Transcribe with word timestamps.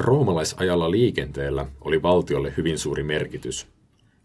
Roomalaisajalla 0.00 0.90
liikenteellä 0.90 1.66
oli 1.80 2.02
valtiolle 2.02 2.52
hyvin 2.56 2.78
suuri 2.78 3.02
merkitys. 3.02 3.66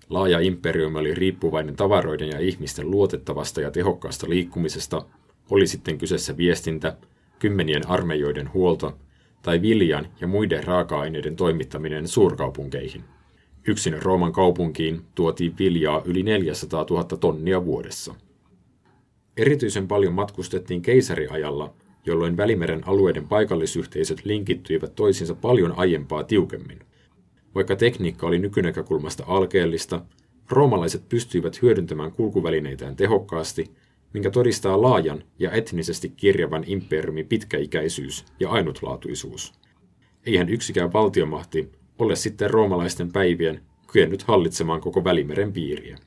Laaja 0.10 0.40
imperiumi 0.40 1.00
oli 1.00 1.14
riippuvainen 1.14 1.76
tavaroiden 1.76 2.30
ja 2.30 2.40
ihmisten 2.40 2.92
luotettavasta 2.92 3.62
ja 3.62 3.72
tehokkaasta 3.72 4.30
liikkumisesta, 4.30 5.06
oli 5.50 5.68
sitten 5.68 5.98
kyseessä 5.98 6.38
viestintä, 6.38 6.98
kymmenien 7.40 7.88
armeijoiden 7.88 8.54
huolto 8.54 8.98
tai 9.42 9.62
viljan 9.62 10.08
ja 10.22 10.28
muiden 10.28 10.64
raaka-aineiden 10.64 11.36
toimittaminen 11.36 12.08
suurkaupunkeihin. 12.08 13.04
Yksin 13.68 14.04
Rooman 14.04 14.32
kaupunkiin 14.32 15.02
tuotiin 15.16 15.56
viljaa 15.60 16.02
yli 16.06 16.24
400 16.24 16.86
000 16.90 17.04
tonnia 17.04 17.66
vuodessa. 17.66 18.16
Erityisen 19.38 19.88
paljon 19.88 20.14
matkustettiin 20.14 20.82
keisariajalla, 20.82 21.74
jolloin 22.06 22.38
Välimeren 22.38 22.88
alueiden 22.88 23.28
paikallisyhteisöt 23.28 24.26
linkittyivät 24.26 24.96
toisiinsa 24.96 25.36
paljon 25.36 25.74
aiempaa 25.78 26.24
tiukemmin. 26.24 26.80
Vaikka 27.56 27.76
tekniikka 27.76 28.28
oli 28.28 28.40
nykynäkökulmasta 28.40 29.24
alkeellista, 29.28 30.02
roomalaiset 30.50 31.10
pystyivät 31.10 31.62
hyödyntämään 31.62 32.12
kulkuvälineitään 32.12 32.96
tehokkaasti, 32.96 33.72
minkä 34.14 34.30
todistaa 34.30 34.82
laajan 34.82 35.24
ja 35.40 35.52
etnisesti 35.52 36.10
kirjavan 36.10 36.64
imperiumin 36.68 37.28
pitkäikäisyys 37.28 38.26
ja 38.40 38.50
ainutlaatuisuus. 38.50 39.54
Eihän 40.26 40.50
yksikään 40.50 40.94
valtiomahti 40.94 41.72
ole 42.00 42.16
sitten 42.16 42.50
roomalaisten 42.50 43.12
päivien 43.12 43.62
kyennyt 43.92 44.24
hallitsemaan 44.24 44.82
koko 44.82 45.04
Välimeren 45.04 45.54
piiriä. 45.54 45.98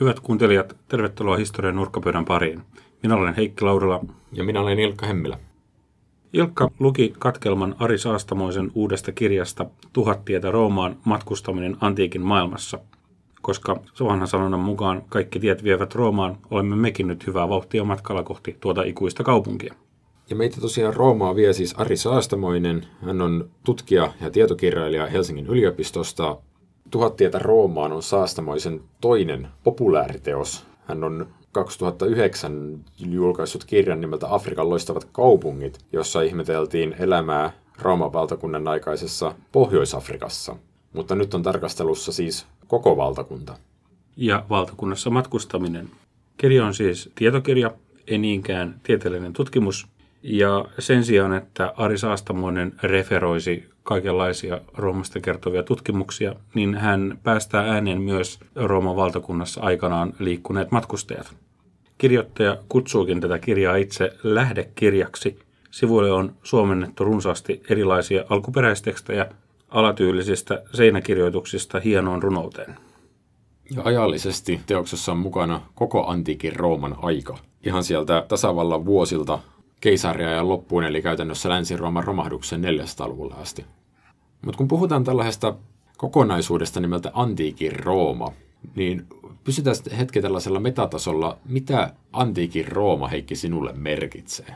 Hyvät 0.00 0.20
kuuntelijat, 0.20 0.76
tervetuloa 0.88 1.36
historian 1.36 1.76
nurkkapöydän 1.76 2.24
pariin. 2.24 2.62
Minä 3.04 3.16
olen 3.16 3.34
Heikki 3.34 3.64
Laurila. 3.64 4.04
Ja 4.32 4.44
minä 4.44 4.60
olen 4.60 4.78
Ilkka 4.78 5.06
Hemmilä. 5.06 5.38
Ilkka 6.32 6.70
luki 6.78 7.14
katkelman 7.18 7.76
Ari 7.78 7.98
Saastamoisen 7.98 8.72
uudesta 8.74 9.12
kirjasta 9.12 9.66
Tuhat 9.92 10.24
tietä 10.24 10.50
Roomaan 10.50 10.96
matkustaminen 11.04 11.76
antiikin 11.80 12.20
maailmassa. 12.20 12.78
Koska 13.42 13.80
vanhan 14.00 14.28
sanonnan 14.28 14.60
mukaan 14.60 15.02
kaikki 15.08 15.40
tiet 15.40 15.64
vievät 15.64 15.94
Roomaan, 15.94 16.38
olemme 16.50 16.76
mekin 16.76 17.06
nyt 17.06 17.26
hyvää 17.26 17.48
vauhtia 17.48 17.84
matkalla 17.84 18.22
kohti 18.22 18.56
tuota 18.60 18.82
ikuista 18.82 19.24
kaupunkia. 19.24 19.74
Ja 20.30 20.36
meitä 20.36 20.60
tosiaan 20.60 20.94
Roomaa 20.94 21.36
vie 21.36 21.52
siis 21.52 21.74
Ari 21.78 21.96
Saastamoinen. 21.96 22.86
Hän 23.02 23.22
on 23.22 23.50
tutkija 23.64 24.12
ja 24.20 24.30
tietokirjailija 24.30 25.06
Helsingin 25.06 25.46
yliopistosta. 25.46 26.36
Tuhat 26.90 27.16
tietä 27.16 27.38
Roomaan 27.38 27.92
on 27.92 28.02
Saastamoisen 28.02 28.80
toinen 29.00 29.48
populaariteos. 29.64 30.66
Hän 30.86 31.04
on 31.04 31.26
2009 31.54 32.80
julkaissut 32.98 33.64
kirjan 33.64 34.00
nimeltä 34.00 34.34
Afrikan 34.34 34.70
loistavat 34.70 35.08
kaupungit, 35.12 35.78
jossa 35.92 36.22
ihmeteltiin 36.22 36.94
elämää 36.98 37.52
Rooman 37.82 38.12
valtakunnan 38.12 38.68
aikaisessa 38.68 39.34
Pohjois-Afrikassa. 39.52 40.56
Mutta 40.92 41.14
nyt 41.14 41.34
on 41.34 41.42
tarkastelussa 41.42 42.12
siis 42.12 42.46
koko 42.66 42.96
valtakunta. 42.96 43.56
Ja 44.16 44.44
valtakunnassa 44.50 45.10
matkustaminen. 45.10 45.90
Kirja 46.36 46.66
on 46.66 46.74
siis 46.74 47.10
tietokirja, 47.14 47.70
ei 48.06 48.18
niinkään 48.18 48.80
tieteellinen 48.82 49.32
tutkimus, 49.32 49.86
ja 50.22 50.64
sen 50.78 51.04
sijaan, 51.04 51.32
että 51.32 51.72
Ari 51.76 51.98
Saastamoinen 51.98 52.72
referoisi 52.82 53.64
kaikenlaisia 53.82 54.60
Roomasta 54.74 55.20
kertovia 55.20 55.62
tutkimuksia, 55.62 56.34
niin 56.54 56.74
hän 56.74 57.18
päästää 57.22 57.72
ääneen 57.72 58.00
myös 58.00 58.40
Rooman 58.54 58.96
valtakunnassa 58.96 59.60
aikanaan 59.60 60.12
liikkuneet 60.18 60.70
matkustajat. 60.70 61.34
Kirjoittaja 61.98 62.56
kutsuukin 62.68 63.20
tätä 63.20 63.38
kirjaa 63.38 63.76
itse 63.76 64.10
lähdekirjaksi. 64.22 65.38
Sivuille 65.70 66.12
on 66.12 66.36
suomennettu 66.42 67.04
runsaasti 67.04 67.62
erilaisia 67.70 68.24
alkuperäistekstejä 68.30 69.26
alatyylisistä 69.68 70.62
seinäkirjoituksista 70.74 71.80
hienoon 71.80 72.22
runouteen. 72.22 72.76
Ja 73.70 73.82
ajallisesti 73.84 74.60
teoksessa 74.66 75.12
on 75.12 75.18
mukana 75.18 75.60
koko 75.74 76.06
antiikin 76.06 76.56
Rooman 76.56 76.96
aika. 77.02 77.38
Ihan 77.66 77.84
sieltä 77.84 78.24
tasavallan 78.28 78.84
vuosilta 78.84 79.38
keisaria 79.80 80.30
ja 80.30 80.48
loppuun, 80.48 80.84
eli 80.84 81.02
käytännössä 81.02 81.48
Länsi-Rooman 81.48 82.04
romahduksen 82.04 82.64
400-luvulle 82.64 83.34
asti. 83.34 83.64
Mutta 84.44 84.58
kun 84.58 84.68
puhutaan 84.68 85.04
tällaisesta 85.04 85.54
kokonaisuudesta 85.96 86.80
nimeltä 86.80 87.10
antiikin 87.14 87.72
Rooma, 87.84 88.32
niin 88.74 89.06
pysytään 89.44 89.76
hetki 89.98 90.20
tällaisella 90.20 90.60
metatasolla. 90.60 91.38
Mitä 91.44 91.92
antiikin 92.12 92.68
Rooma, 92.68 93.08
Heikki, 93.08 93.36
sinulle 93.36 93.72
merkitsee? 93.72 94.54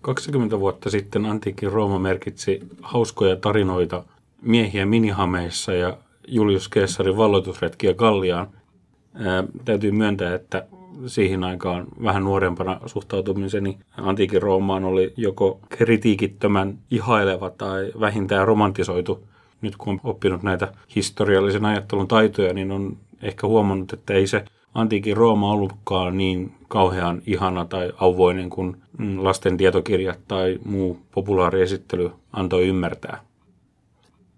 20 0.00 0.60
vuotta 0.60 0.90
sitten 0.90 1.26
antiikin 1.26 1.72
Rooma 1.72 1.98
merkitsi 1.98 2.60
hauskoja 2.82 3.36
tarinoita 3.36 4.04
miehiä 4.42 4.86
minihameissa 4.86 5.72
ja 5.72 5.96
Julius 6.28 6.70
Caesarin 6.70 7.16
valloitusretkiä 7.16 7.94
Galliaan. 7.94 8.48
Ää, 9.14 9.44
täytyy 9.64 9.92
myöntää, 9.92 10.34
että 10.34 10.66
siihen 11.06 11.44
aikaan 11.44 11.86
vähän 12.02 12.24
nuorempana 12.24 12.80
suhtautumiseni 12.86 13.78
antiikin 13.96 14.42
Roomaan 14.42 14.84
oli 14.84 15.12
joko 15.16 15.60
kritiikittömän 15.68 16.78
ihaileva 16.90 17.50
tai 17.50 17.92
vähintään 18.00 18.46
romantisoitu. 18.46 19.28
Nyt 19.60 19.76
kun 19.76 19.92
on 19.92 20.00
oppinut 20.04 20.42
näitä 20.42 20.72
historiallisen 20.96 21.64
ajattelun 21.64 22.08
taitoja, 22.08 22.54
niin 22.54 22.72
on 22.72 22.96
ehkä 23.22 23.46
huomannut, 23.46 23.92
että 23.92 24.14
ei 24.14 24.26
se 24.26 24.44
antiikin 24.74 25.16
Rooma 25.16 25.52
ollutkaan 25.52 26.18
niin 26.18 26.52
kauhean 26.68 27.22
ihana 27.26 27.64
tai 27.64 27.92
auvoinen 27.96 28.50
kuin 28.50 28.76
lasten 29.16 29.56
tietokirjat 29.56 30.18
tai 30.28 30.58
muu 30.64 30.98
populaariesittely 31.10 32.10
antoi 32.32 32.66
ymmärtää. 32.68 33.20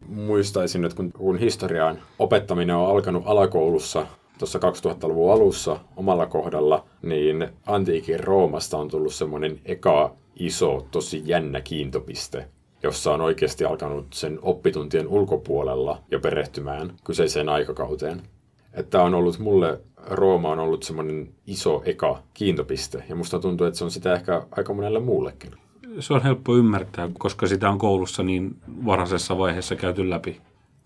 Muistaisin, 0.07 0.85
että 0.85 0.97
kun, 0.97 1.13
kun 1.13 1.39
historiaan 1.39 1.99
opettaminen 2.19 2.77
on 2.77 2.91
alkanut 2.91 3.23
alakoulussa 3.27 4.07
tuossa 4.39 4.59
2000-luvun 4.59 5.33
alussa 5.33 5.81
omalla 5.97 6.27
kohdalla, 6.27 6.85
niin 7.03 7.49
antiikin 7.67 8.25
Roomasta 8.25 8.79
on 8.79 8.89
tullut 8.89 9.15
semmoinen 9.15 9.61
eka 9.65 10.15
iso, 10.37 10.87
tosi 10.91 11.23
jännä 11.25 11.61
kiintopiste, 11.61 12.47
jossa 12.83 13.15
on 13.15 13.21
oikeasti 13.21 13.65
alkanut 13.65 14.07
sen 14.13 14.39
oppituntien 14.43 15.09
ulkopuolella 15.09 16.03
jo 16.11 16.21
perehtymään 16.21 16.93
kyseiseen 17.05 17.49
aikakauteen. 17.49 18.23
Että 18.73 19.03
on 19.03 19.15
ollut 19.15 19.39
mulle, 19.39 19.81
Rooma 20.07 20.53
on 20.53 20.59
ollut 20.59 20.83
semmoinen 20.83 21.29
iso 21.47 21.83
eka 21.85 22.23
kiintopiste, 22.35 23.05
ja 23.09 23.17
musta 23.17 23.39
tuntuu, 23.39 23.67
että 23.67 23.79
se 23.79 23.85
on 23.85 23.91
sitä 23.91 24.15
ehkä 24.15 24.43
aika 24.51 24.75
monelle 24.75 25.01
muullekin. 25.01 25.51
Se 26.01 26.15
on 26.15 26.23
helppo 26.23 26.57
ymmärtää, 26.57 27.11
koska 27.19 27.47
sitä 27.47 27.71
on 27.71 27.79
koulussa 27.79 28.23
niin 28.23 28.57
varhaisessa 28.87 29.39
vaiheessa 29.39 29.77
käyty 29.77 30.11
läpi. 30.11 30.41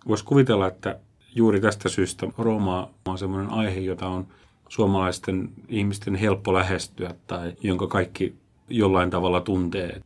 Voisi 0.08 0.24
kuvitella, 0.24 0.66
että 0.66 0.98
juuri 1.34 1.60
tästä 1.60 1.88
syystä 1.88 2.26
Rooma 2.38 2.90
on 3.08 3.18
semmoinen 3.18 3.50
aihe, 3.50 3.80
jota 3.80 4.08
on 4.08 4.26
suomalaisten 4.68 5.48
ihmisten 5.68 6.14
helppo 6.14 6.54
lähestyä 6.54 7.14
tai 7.26 7.52
jonka 7.62 7.86
kaikki 7.86 8.34
jollain 8.68 9.10
tavalla 9.10 9.40
tuntee. 9.40 10.00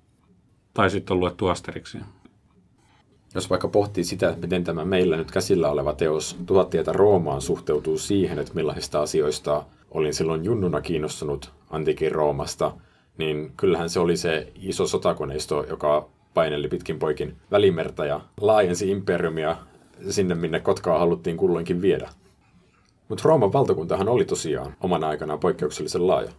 Tai 0.77 0.91
sitten 0.91 1.15
on 1.15 1.21
luettu 1.21 1.47
Asterixia. 1.47 2.05
Jos 3.35 3.51
vaikka 3.51 3.69
pohtii 3.69 4.05
sitä, 4.05 4.29
että 4.29 4.41
miten 4.41 4.65
tämä 4.65 4.85
meillä 4.85 5.17
nyt 5.17 5.31
käsillä 5.31 5.71
oleva 5.71 5.93
teos 5.93 6.37
Tuhat 6.47 6.71
tietä 6.71 6.93
Roomaan 6.93 7.41
suhteutuu 7.41 7.99
siihen, 7.99 8.39
että 8.39 8.55
millaisista 8.55 9.03
asioista 9.03 9.65
olin 9.91 10.15
silloin 10.15 10.45
junnuna 10.45 10.81
kiinnostunut 10.81 11.53
antiikin 11.71 12.13
Roomasta, 12.13 12.73
niin 13.19 13.53
kyllähän 13.57 13.91
se 13.91 14.01
oli 14.01 14.17
se 14.17 14.53
iso 14.55 14.87
sotakoneisto, 14.87 15.65
joka 15.69 16.09
paineli 16.35 16.69
pitkin 16.69 16.99
poikin 16.99 17.37
välimerta 17.51 18.07
ja 18.07 18.21
laajensi 18.41 18.91
imperiumia 18.91 19.57
sinne, 20.11 20.35
minne 20.35 20.61
Kotkaa 20.61 20.99
haluttiin 20.99 21.37
kulloinkin 21.37 21.83
viedä. 21.83 22.09
Mutta 23.09 23.23
Rooman 23.29 23.53
valtakuntahan 23.53 24.09
oli 24.09 24.25
tosiaan 24.25 24.77
omana 24.81 25.09
aikanaan 25.09 25.41
poikkeuksellisen 25.41 26.07
laaja. 26.07 26.31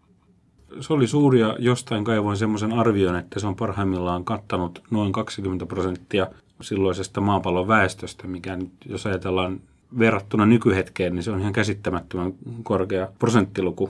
Se 0.80 0.94
oli 0.94 1.08
suuri 1.08 1.40
ja 1.40 1.56
jostain 1.60 2.04
kaivoin 2.04 2.38
semmoisen 2.38 2.74
arvion, 2.74 3.16
että 3.16 3.40
se 3.40 3.48
on 3.48 3.56
parhaimmillaan 3.56 4.26
kattanut 4.26 4.84
noin 4.92 5.12
20 5.12 5.66
prosenttia 5.66 6.28
silloisesta 6.62 7.22
maapallon 7.22 7.68
väestöstä, 7.68 8.28
mikä 8.28 8.56
nyt, 8.56 8.72
jos 8.86 9.06
ajatellaan 9.06 9.62
verrattuna 10.00 10.46
nykyhetkeen, 10.46 11.16
niin 11.16 11.24
se 11.24 11.32
on 11.32 11.40
ihan 11.40 11.54
käsittämättömän 11.54 12.34
korkea 12.64 13.08
prosenttiluku. 13.20 13.90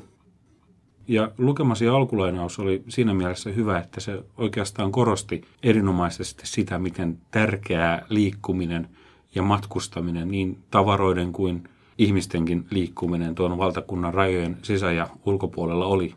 Ja 1.08 1.32
lukemasi 1.38 1.88
alkulainaus 1.88 2.60
oli 2.60 2.84
siinä 2.88 3.14
mielessä 3.14 3.50
hyvä, 3.50 3.80
että 3.80 4.00
se 4.00 4.24
oikeastaan 4.38 4.92
korosti 4.92 5.42
erinomaisesti 5.64 6.48
sitä, 6.48 6.80
miten 6.80 7.18
tärkeää 7.32 8.06
liikkuminen 8.10 8.90
ja 9.36 9.42
matkustaminen, 9.44 10.28
niin 10.28 10.58
tavaroiden 10.72 11.34
kuin 11.34 11.64
ihmistenkin 11.98 12.66
liikkuminen 12.70 13.36
tuon 13.36 13.58
valtakunnan 13.58 14.14
rajojen 14.14 14.58
sisä- 14.62 14.92
ja 14.92 15.08
ulkopuolella 15.26 15.86
oli. 15.86 16.16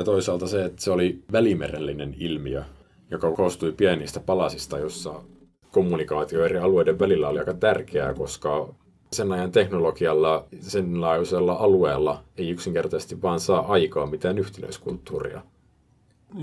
Ja 0.00 0.04
toisaalta 0.04 0.46
se, 0.46 0.64
että 0.64 0.82
se 0.82 0.90
oli 0.90 1.22
välimerellinen 1.32 2.14
ilmiö, 2.18 2.62
joka 3.10 3.32
koostui 3.32 3.72
pienistä 3.72 4.20
palasista, 4.20 4.78
jossa 4.78 5.14
kommunikaatio 5.70 6.44
eri 6.44 6.58
alueiden 6.58 6.98
välillä 6.98 7.28
oli 7.28 7.38
aika 7.38 7.54
tärkeää, 7.54 8.14
koska 8.14 8.68
sen 9.12 9.32
ajan 9.32 9.52
teknologialla, 9.52 10.44
sen 10.60 11.00
laajuisella 11.00 11.52
alueella 11.52 12.22
ei 12.36 12.50
yksinkertaisesti 12.50 13.22
vaan 13.22 13.40
saa 13.40 13.72
aikaa 13.72 14.06
mitään 14.06 14.38
yhtenäiskulttuuria. 14.38 15.42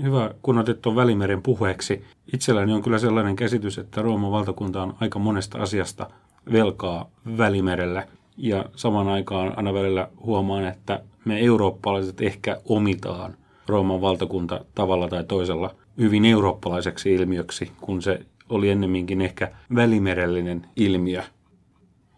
hyvä, 0.02 0.34
kun 0.42 0.58
otit 0.58 0.82
tuon 0.82 0.96
Välimeren 0.96 1.42
puheeksi. 1.42 2.04
Itselläni 2.32 2.72
on 2.72 2.82
kyllä 2.82 2.98
sellainen 2.98 3.36
käsitys, 3.36 3.78
että 3.78 4.02
Rooman 4.02 4.32
valtakunta 4.32 4.82
on 4.82 4.94
aika 5.00 5.18
monesta 5.18 5.58
asiasta 5.58 6.10
velkaa 6.52 7.10
Välimerelle. 7.38 8.08
Ja 8.36 8.64
samaan 8.76 9.08
aikaan 9.08 9.52
aina 9.56 9.74
välillä 9.74 10.08
huomaan, 10.24 10.66
että 10.66 11.00
me 11.24 11.40
eurooppalaiset 11.40 12.20
ehkä 12.20 12.60
omitaan 12.64 13.37
Rooman 13.68 14.00
valtakunta 14.00 14.64
tavalla 14.74 15.08
tai 15.08 15.24
toisella 15.24 15.74
hyvin 15.98 16.24
eurooppalaiseksi 16.24 17.14
ilmiöksi, 17.14 17.72
kun 17.80 18.02
se 18.02 18.20
oli 18.48 18.70
ennemminkin 18.70 19.20
ehkä 19.20 19.50
välimerellinen 19.74 20.66
ilmiö. 20.76 21.22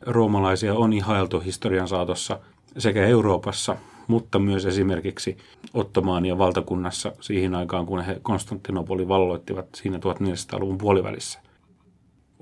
Roomalaisia 0.01 0.75
on 0.75 0.93
ihailtu 0.93 1.41
historian 1.41 1.89
saatossa 1.89 2.41
sekä 2.79 3.07
Euroopassa, 3.07 3.77
mutta 4.09 4.39
myös 4.39 4.67
esimerkiksi 4.67 5.37
Ottomaania 5.75 6.39
valtakunnassa 6.39 7.13
siihen 7.21 7.55
aikaan, 7.55 7.87
kun 7.87 8.05
he 8.05 8.19
Konstantinopoli 8.23 9.09
valloittivat 9.09 9.67
siinä 9.75 9.99
1400-luvun 9.99 10.79
puolivälissä. 10.79 11.41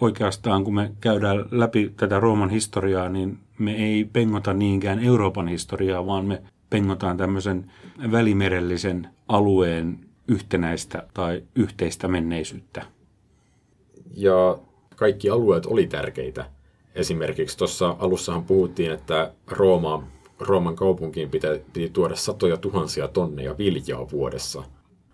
Oikeastaan 0.00 0.64
kun 0.64 0.74
me 0.74 0.92
käydään 1.00 1.44
läpi 1.50 1.92
tätä 1.96 2.20
Rooman 2.20 2.50
historiaa, 2.50 3.08
niin 3.08 3.38
me 3.58 3.74
ei 3.74 4.04
pengota 4.04 4.52
niinkään 4.52 4.98
Euroopan 4.98 5.48
historiaa, 5.48 6.06
vaan 6.06 6.26
me 6.26 6.42
pengotaan 6.70 7.16
tämmöisen 7.16 7.72
välimerellisen 8.12 9.08
alueen 9.28 9.98
yhtenäistä 10.28 11.06
tai 11.14 11.42
yhteistä 11.54 12.08
menneisyyttä. 12.08 12.82
Ja 14.16 14.58
kaikki 14.96 15.30
alueet 15.30 15.66
oli 15.66 15.86
tärkeitä. 15.86 16.50
Esimerkiksi 16.94 17.58
tuossa 17.58 17.96
alussahan 17.98 18.44
puhuttiin, 18.44 18.92
että 18.92 19.32
Rooma, 19.46 20.06
Rooman 20.40 20.76
kaupunkiin 20.76 21.30
piti, 21.30 21.46
piti 21.72 21.90
tuoda 21.90 22.16
satoja 22.16 22.56
tuhansia 22.56 23.08
tonneja 23.08 23.58
viljaa 23.58 24.10
vuodessa, 24.10 24.62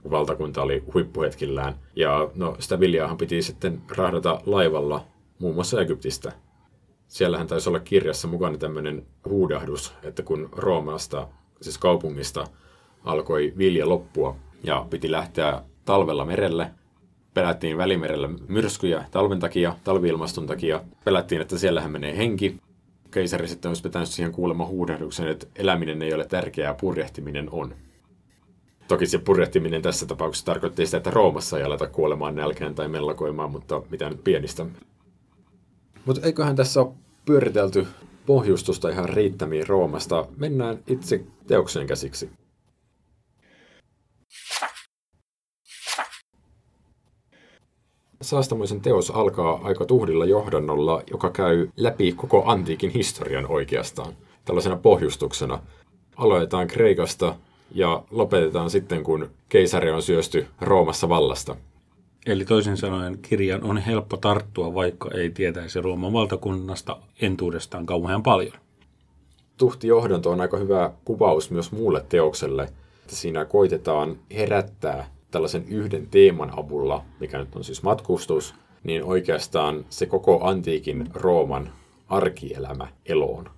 kun 0.03 0.11
valtakunta 0.11 0.63
oli 0.63 0.85
huippuhetkillään. 0.95 1.75
Ja 1.97 2.31
no, 2.35 2.57
sitä 2.59 2.81
viljaahan 2.81 3.17
piti 3.17 3.43
sitten 3.43 3.83
rahdata 3.97 4.41
laivalla 4.47 5.05
muun 5.39 5.55
muassa 5.55 5.81
Egyptistä. 5.81 6.33
Siellähän 7.09 7.47
taisi 7.47 7.69
olla 7.69 7.81
kirjassa 7.81 8.29
mukana 8.29 8.59
tämmöinen 8.59 9.07
huudahdus, 9.29 9.95
että 10.03 10.23
kun 10.23 10.49
Roomasta, 10.53 11.29
siis 11.61 11.79
kaupungista, 11.79 12.45
alkoi 13.05 13.53
vilja 13.59 13.89
loppua 13.89 14.37
ja 14.65 14.87
piti 14.91 15.11
lähteä 15.11 15.63
talvella 15.85 16.25
merelle– 16.25 16.71
pelättiin 17.35 17.77
välimerellä 17.77 18.29
myrskyjä 18.49 19.05
talven 19.11 19.41
takia, 19.41 19.77
talviilmaston 19.85 20.47
takia. 20.47 20.81
Pelättiin, 21.05 21.41
että 21.41 21.59
siellähän 21.59 21.91
menee 21.91 22.17
henki. 22.17 22.57
Keisari 23.11 23.49
sitten 23.49 23.69
olisi 23.69 23.83
pitänyt 23.83 24.09
siihen 24.09 24.33
kuulemma 24.33 24.67
huudahduksen, 24.67 25.29
että 25.29 25.47
eläminen 25.57 26.03
ei 26.03 26.15
ole 26.15 26.27
tärkeää, 26.27 26.75
purjehtiminen 26.75 27.49
on. 27.51 27.75
Toki 28.89 29.07
se 29.07 29.19
purjehtiminen 29.19 29.83
tässä 29.83 30.07
tapauksessa 30.07 30.47
tarkoitti 30.47 30.87
sitä, 30.87 30.97
että 30.97 31.11
Roomassa 31.11 31.59
ei 31.59 31.65
aleta 31.65 31.87
kuolemaan 31.87 32.35
nälkään 32.35 32.75
tai 32.75 32.89
mellakoimaan, 32.89 33.51
mutta 33.51 33.83
mitä 33.91 34.11
nyt 34.11 34.25
pienistä. 34.25 34.67
Mutta 36.05 36.27
eiköhän 36.27 36.57
tässä 36.57 36.81
ole 36.81 36.93
pyöritelty 37.27 37.87
pohjustusta 38.27 38.89
ihan 38.89 39.09
riittämiin 39.09 39.69
Roomasta. 39.69 40.27
Mennään 40.37 40.79
itse 40.87 41.25
teokseen 41.47 41.87
käsiksi. 41.87 42.31
Saastamoisen 48.23 48.81
teos 48.81 49.11
alkaa 49.11 49.61
aika 49.63 49.85
tuhdilla 49.85 50.25
johdannolla, 50.25 51.03
joka 51.11 51.31
käy 51.31 51.69
läpi 51.77 52.13
koko 52.13 52.43
antiikin 52.47 52.91
historian 52.91 53.47
oikeastaan, 53.47 54.13
tällaisena 54.45 54.77
pohjustuksena. 54.77 55.63
Aloitetaan 56.17 56.67
Kreikasta 56.67 57.37
ja 57.75 58.05
lopetetaan 58.11 58.71
sitten, 58.71 59.03
kun 59.05 59.31
keisari 59.49 59.91
on 59.91 60.03
syösty 60.03 60.47
Roomassa 60.61 61.09
vallasta. 61.09 61.57
Eli 62.27 62.45
toisin 62.45 62.77
sanoen 62.77 63.19
kirjan 63.19 63.65
on 63.65 63.79
helppo 63.79 64.17
tarttua, 64.17 64.75
vaikka 64.75 65.11
ei 65.15 65.31
tietäisi 65.31 65.81
Rooman 65.81 66.13
valtakunnasta 66.13 66.97
entuudestaan 67.21 67.87
kauhean 67.87 68.23
paljon. 68.23 68.55
Tuhti 69.57 69.87
johdanto 69.87 70.31
on 70.31 70.41
aika 70.41 70.57
hyvä 70.57 70.93
kuvaus 71.05 71.51
myös 71.51 71.73
muulle 71.73 72.05
teokselle, 72.09 72.63
että 72.63 73.17
siinä 73.17 73.45
koitetaan 73.45 74.19
herättää 74.37 75.11
tällaisen 75.31 75.65
yhden 75.69 76.07
teeman 76.07 76.59
avulla, 76.59 77.05
mikä 77.21 77.39
nyt 77.39 77.57
on 77.57 77.65
siis 77.65 77.83
matkustus, 77.83 78.55
niin 78.85 79.05
oikeastaan 79.05 79.85
se 79.89 80.07
koko 80.07 80.45
antiikin 80.45 81.09
Rooman 81.15 81.73
arkielämä 82.09 82.89
eloon. 83.07 83.51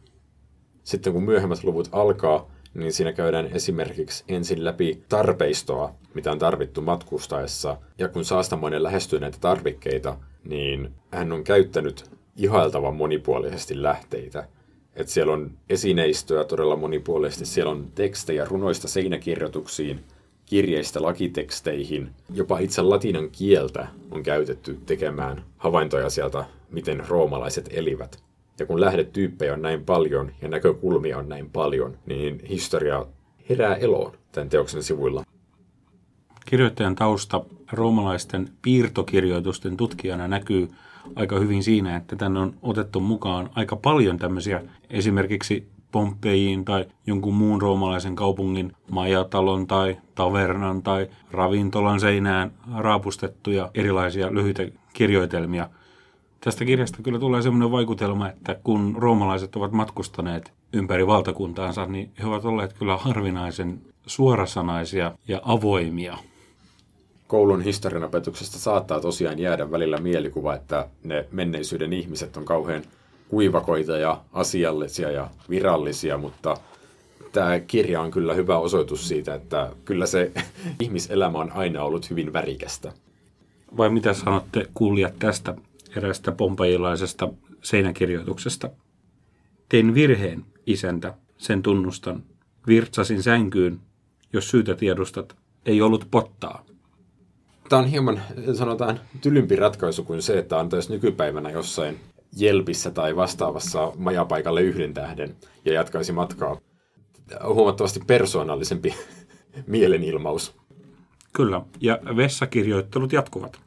Sitten 0.84 1.12
kun 1.12 1.22
myöhemmät 1.22 1.64
luvut 1.64 1.88
alkaa, 1.92 2.50
niin 2.76 2.92
siinä 2.92 3.12
käydään 3.12 3.46
esimerkiksi 3.52 4.24
ensin 4.28 4.64
läpi 4.64 5.02
tarpeistoa, 5.08 5.94
mitä 6.14 6.32
on 6.32 6.38
tarvittu 6.38 6.80
matkustaessa. 6.80 7.76
Ja 7.98 8.08
kun 8.08 8.24
saastamoinen 8.24 8.82
lähestyy 8.82 9.20
näitä 9.20 9.38
tarvikkeita, 9.40 10.16
niin 10.44 10.92
hän 11.10 11.32
on 11.32 11.44
käyttänyt 11.44 12.10
ihailtavan 12.36 12.96
monipuolisesti 12.96 13.82
lähteitä. 13.82 14.48
Et 14.94 15.08
siellä 15.08 15.32
on 15.32 15.50
esineistöä 15.70 16.44
todella 16.44 16.76
monipuolisesti, 16.76 17.46
siellä 17.46 17.72
on 17.72 17.90
tekstejä 17.94 18.44
runoista 18.44 18.88
seinäkirjoituksiin, 18.88 20.04
kirjeistä 20.46 21.02
lakiteksteihin. 21.02 22.10
Jopa 22.34 22.58
itse 22.58 22.82
latinan 22.82 23.30
kieltä 23.30 23.88
on 24.10 24.22
käytetty 24.22 24.78
tekemään 24.86 25.44
havaintoja 25.56 26.10
sieltä, 26.10 26.44
miten 26.70 27.04
roomalaiset 27.08 27.68
elivät. 27.72 28.22
Ja 28.58 28.66
kun 28.66 28.80
lähdetyyppejä 28.80 29.52
on 29.52 29.62
näin 29.62 29.84
paljon 29.84 30.32
ja 30.42 30.48
näkökulmia 30.48 31.18
on 31.18 31.28
näin 31.28 31.50
paljon, 31.50 31.98
niin 32.06 32.40
historia 32.48 33.06
herää 33.50 33.74
eloon 33.74 34.12
tämän 34.32 34.48
teoksen 34.48 34.82
sivuilla. 34.82 35.24
Kirjoittajan 36.46 36.94
tausta 36.94 37.44
roomalaisten 37.72 38.48
piirtokirjoitusten 38.62 39.76
tutkijana 39.76 40.28
näkyy 40.28 40.68
aika 41.16 41.38
hyvin 41.38 41.62
siinä, 41.62 41.96
että 41.96 42.16
tänne 42.16 42.40
on 42.40 42.54
otettu 42.62 43.00
mukaan 43.00 43.50
aika 43.54 43.76
paljon 43.76 44.18
tämmöisiä 44.18 44.62
esimerkiksi 44.90 45.68
Pompeiin 45.92 46.64
tai 46.64 46.84
jonkun 47.06 47.34
muun 47.34 47.62
roomalaisen 47.62 48.16
kaupungin 48.16 48.72
majatalon 48.90 49.66
tai 49.66 49.96
tavernan 50.14 50.82
tai 50.82 51.08
ravintolan 51.30 52.00
seinään 52.00 52.52
raapustettuja 52.76 53.70
erilaisia 53.74 54.34
lyhyitä 54.34 54.62
kirjoitelmia. 54.92 55.68
Tästä 56.46 56.64
kirjasta 56.64 57.02
kyllä 57.02 57.18
tulee 57.18 57.42
sellainen 57.42 57.70
vaikutelma, 57.70 58.28
että 58.28 58.56
kun 58.64 58.94
roomalaiset 58.98 59.56
ovat 59.56 59.72
matkustaneet 59.72 60.52
ympäri 60.72 61.06
valtakuntaansa, 61.06 61.86
niin 61.86 62.10
he 62.18 62.26
ovat 62.26 62.44
olleet 62.44 62.72
kyllä 62.72 62.96
harvinaisen 62.96 63.80
suorasanaisia 64.06 65.12
ja 65.28 65.40
avoimia. 65.44 66.18
Koulun 67.26 67.62
historianopetuksesta 67.62 68.58
saattaa 68.58 69.00
tosiaan 69.00 69.38
jäädä 69.38 69.70
välillä 69.70 69.96
mielikuva, 69.96 70.54
että 70.54 70.88
ne 71.04 71.26
menneisyyden 71.32 71.92
ihmiset 71.92 72.36
on 72.36 72.44
kauhean 72.44 72.82
kuivakoita 73.28 73.96
ja 73.96 74.20
asiallisia 74.32 75.10
ja 75.10 75.30
virallisia, 75.50 76.18
mutta 76.18 76.56
tämä 77.32 77.60
kirja 77.60 78.00
on 78.00 78.10
kyllä 78.10 78.34
hyvä 78.34 78.58
osoitus 78.58 79.08
siitä, 79.08 79.34
että 79.34 79.70
kyllä 79.84 80.06
se 80.06 80.32
ihmiselämä 80.84 81.38
on 81.38 81.52
aina 81.52 81.82
ollut 81.82 82.10
hyvin 82.10 82.32
värikästä. 82.32 82.92
Vai 83.76 83.90
mitä 83.90 84.14
sanotte 84.14 84.66
kuulijat 84.74 85.14
tästä 85.18 85.54
erästä 85.96 86.32
pompailaisesta 86.32 87.28
seinäkirjoituksesta? 87.62 88.70
Tein 89.68 89.94
virheen, 89.94 90.44
isäntä, 90.66 91.14
sen 91.38 91.62
tunnustan. 91.62 92.22
Virtsasin 92.66 93.22
sänkyyn, 93.22 93.80
jos 94.32 94.50
syytä 94.50 94.74
tiedustat, 94.74 95.36
ei 95.66 95.82
ollut 95.82 96.08
pottaa. 96.10 96.64
Tämä 97.68 97.82
on 97.82 97.88
hieman, 97.88 98.22
sanotaan, 98.54 99.00
tylympi 99.20 99.56
ratkaisu 99.56 100.04
kuin 100.04 100.22
se, 100.22 100.38
että 100.38 100.58
antaisi 100.58 100.92
nykypäivänä 100.92 101.50
jossain 101.50 102.00
Jelpissä 102.36 102.90
tai 102.90 103.16
vastaavassa 103.16 103.92
majapaikalle 103.98 104.62
yhden 104.62 104.94
tähden 104.94 105.36
ja 105.64 105.72
jatkaisi 105.72 106.12
matkaa. 106.12 106.60
Huomattavasti 107.44 108.00
persoonallisempi 108.06 108.94
mielenilmaus. 109.66 110.54
Kyllä, 111.32 111.60
ja 111.80 111.98
vessakirjoittelut 112.16 113.12
jatkuvat. 113.12 113.65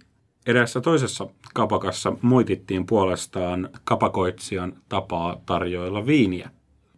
Eräässä 0.49 0.81
toisessa 0.81 1.27
kapakassa 1.53 2.13
moitittiin 2.21 2.85
puolestaan 2.85 3.69
kapakoitsijan 3.83 4.73
tapaa 4.89 5.41
tarjoilla 5.45 6.05
viiniä. 6.05 6.49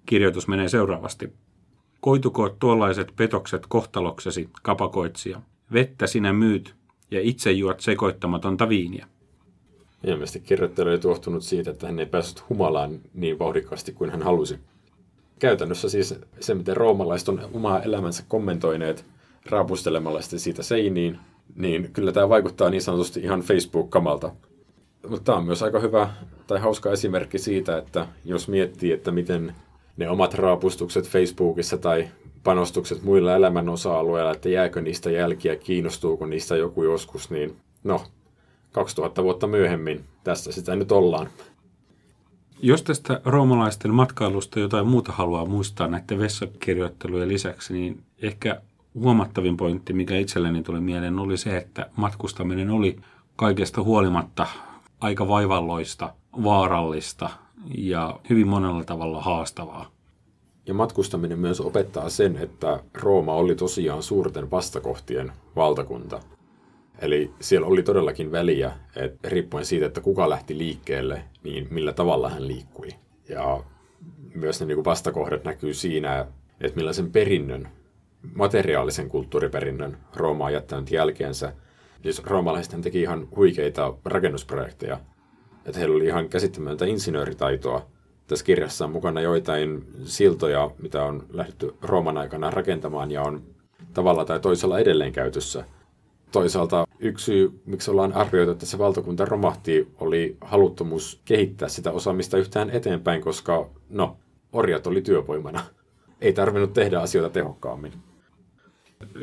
Kirjoitus 0.06 0.48
menee 0.48 0.70
seuraavasti. 0.70 1.34
Koitukoot 2.02 2.60
tuollaiset 2.60 3.14
petokset 3.16 3.64
kohtaloksesi, 3.70 4.50
kapakoitsija. 4.62 5.42
Vettä 5.74 6.08
sinä 6.08 6.34
myyt 6.34 6.76
ja 7.12 7.22
itse 7.22 7.52
juot 7.52 7.80
sekoittamatonta 7.80 8.70
viiniä. 8.70 9.08
Ilmeisesti 10.08 10.40
kirjoittaja 10.40 10.88
oli 10.88 11.00
tuohtunut 11.00 11.44
siitä, 11.44 11.72
että 11.72 11.88
hän 11.88 12.00
ei 12.00 12.06
päässyt 12.06 12.50
humalaan 12.50 13.00
niin 13.14 13.40
vauhdikkaasti 13.40 13.94
kuin 13.94 14.10
hän 14.10 14.22
halusi. 14.22 14.60
Käytännössä 15.40 15.90
siis 15.90 16.16
se, 16.40 16.54
miten 16.54 16.78
roomalaiset 16.78 17.30
on 17.30 17.50
omaa 17.54 17.82
elämänsä 17.82 18.24
kommentoineet 18.28 19.06
raapustelemalla 19.50 20.22
sitten 20.22 20.40
siitä 20.40 20.64
seiniin, 20.64 21.20
niin 21.56 21.90
kyllä 21.94 22.12
tämä 22.12 22.30
vaikuttaa 22.30 22.70
niin 22.70 22.82
sanotusti 22.82 23.20
ihan 23.20 23.42
Facebook-kamalta. 23.42 24.32
Mutta 25.10 25.26
tämä 25.26 25.38
on 25.38 25.46
myös 25.46 25.64
aika 25.64 25.80
hyvä 25.80 26.10
tai 26.48 26.60
hauska 26.60 26.92
esimerkki 26.92 27.40
siitä, 27.40 27.78
että 27.78 28.08
jos 28.26 28.48
miettii, 28.48 28.92
että 28.92 29.12
miten 29.12 29.56
ne 29.98 30.10
omat 30.10 30.34
raapustukset 30.34 31.10
Facebookissa 31.10 31.78
tai 31.78 32.08
panostukset 32.44 33.04
muilla 33.04 33.36
elämän 33.36 33.70
osa-alueilla, 33.70 34.32
että 34.32 34.50
jääkö 34.50 34.82
niistä 34.82 35.12
jälkiä, 35.12 35.56
kiinnostuuko 35.56 36.26
niistä 36.26 36.56
joku 36.58 36.84
joskus, 36.84 37.30
niin 37.30 37.56
no, 37.84 38.04
2000 38.72 39.24
vuotta 39.24 39.48
myöhemmin 39.48 40.06
tässä 40.24 40.52
sitä 40.52 40.76
nyt 40.76 40.92
ollaan. 40.92 41.28
Jos 42.64 42.84
tästä 42.84 43.22
roomalaisten 43.26 43.94
matkailusta 43.94 44.60
jotain 44.60 44.88
muuta 44.88 45.12
haluaa 45.12 45.46
muistaa 45.46 45.88
näiden 45.88 46.20
vessakirjoittelujen 46.20 47.30
lisäksi, 47.30 47.74
niin 47.74 48.04
ehkä 48.22 48.62
huomattavin 48.96 49.58
pointti, 49.58 49.94
mikä 49.94 50.18
itselleni 50.18 50.64
tuli 50.64 50.80
mieleen, 50.80 51.20
oli 51.20 51.38
se, 51.38 51.58
että 51.58 51.90
matkustaminen 51.96 52.70
oli 52.70 53.00
kaikesta 53.36 53.84
huolimatta 53.84 54.48
aika 55.00 55.28
vaivalloista, 55.28 56.14
vaarallista 56.44 57.30
ja 57.78 58.20
hyvin 58.30 58.48
monella 58.48 58.84
tavalla 58.84 59.22
haastavaa. 59.22 59.92
Ja 60.66 60.74
matkustaminen 60.74 61.40
myös 61.40 61.62
opettaa 61.62 62.10
sen, 62.10 62.38
että 62.38 62.84
Rooma 62.94 63.34
oli 63.34 63.56
tosiaan 63.56 64.04
suurten 64.04 64.52
vastakohtien 64.52 65.32
valtakunta. 65.56 66.20
Eli 67.00 67.32
siellä 67.40 67.68
oli 67.68 67.84
todellakin 67.84 68.32
väliä, 68.32 68.72
että 68.96 69.30
riippuen 69.30 69.66
siitä, 69.66 69.86
että 69.86 70.02
kuka 70.02 70.30
lähti 70.30 70.58
liikkeelle, 70.58 71.24
niin 71.44 71.68
millä 71.72 71.94
tavalla 71.94 72.30
hän 72.30 72.48
liikkui. 72.48 72.90
Ja 73.30 73.64
myös 74.36 74.60
ne 74.60 74.66
niin 74.66 74.86
vastakohdat 74.86 75.44
näkyy 75.44 75.74
siinä, 75.74 76.26
että 76.62 76.76
millaisen 76.76 77.12
perinnön, 77.12 77.68
materiaalisen 78.36 79.10
kulttuuriperinnön 79.10 79.98
Rooma 80.16 80.46
on 80.46 80.54
jättänyt 80.54 80.92
jälkeensä. 80.92 81.54
Siis 82.04 82.24
roomalaiset 82.24 82.82
teki 82.82 83.02
ihan 83.02 83.28
huikeita 83.36 83.94
rakennusprojekteja. 84.06 85.00
Että 85.66 85.80
heillä 85.80 85.96
oli 85.96 86.06
ihan 86.06 86.30
käsittämätöntä 86.30 86.86
insinööritaitoa. 86.86 87.86
Tässä 88.28 88.46
kirjassa 88.46 88.86
on 88.86 88.92
mukana 88.92 89.22
joitain 89.22 89.86
siltoja, 90.06 90.72
mitä 90.82 91.04
on 91.04 91.26
lähdetty 91.30 91.76
Rooman 91.82 92.18
aikana 92.18 92.52
rakentamaan 92.52 93.12
ja 93.12 93.22
on 93.22 93.44
tavalla 93.94 94.26
tai 94.26 94.40
toisella 94.40 94.80
edelleen 94.80 95.12
käytössä– 95.12 95.66
toisaalta 96.32 96.88
yksi 97.00 97.26
syy, 97.26 97.62
miksi 97.66 97.92
ollaan 97.92 98.14
arvioitu, 98.14 98.52
että 98.52 98.66
se 98.66 98.78
valtakunta 98.78 99.26
romahti, 99.26 99.88
oli 100.00 100.38
haluttomuus 100.42 101.22
kehittää 101.26 101.70
sitä 101.70 101.92
osaamista 101.92 102.38
yhtään 102.38 102.70
eteenpäin, 102.70 103.22
koska 103.22 103.70
no, 103.90 104.18
orjat 104.54 104.88
oli 104.88 105.02
työvoimana. 105.02 105.62
Ei 106.22 106.34
tarvinnut 106.34 106.74
tehdä 106.74 107.00
asioita 107.00 107.34
tehokkaammin. 107.34 107.94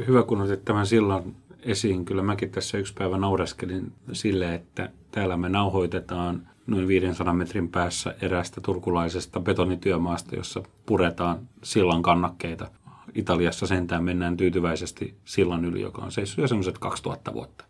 Hyvä, 0.06 0.23
kun 0.23 0.40
otit 0.40 0.64
tämän 0.64 0.87
silloin 0.87 1.37
esiin. 1.62 2.04
Kyllä 2.04 2.23
mäkin 2.23 2.50
tässä 2.50 2.78
yksi 2.78 2.94
päivä 2.94 3.18
naureskelin 3.18 3.92
sille, 4.12 4.54
että 4.54 4.90
täällä 5.11 5.37
me 5.37 5.49
nauhoitetaan 5.49 6.49
noin 6.66 6.88
500 6.88 7.32
metrin 7.32 7.68
päässä 7.68 8.14
erästä 8.23 8.61
turkulaisesta 8.61 9.40
betonityömaasta, 9.40 10.37
jossa 10.37 10.62
puretaan 10.87 11.49
sillan 11.62 12.02
kannakkeita. 12.02 12.70
Italiassa 13.14 13.66
sentään 13.66 14.04
mennään 14.04 14.37
tyytyväisesti 14.37 15.14
sillan 15.25 15.64
yli, 15.64 15.80
joka 15.80 16.02
on 16.02 16.12
seissyt 16.12 16.38
jo 16.38 16.49
semmoiset 16.49 16.78
2000 16.78 17.32
vuotta. 17.32 17.64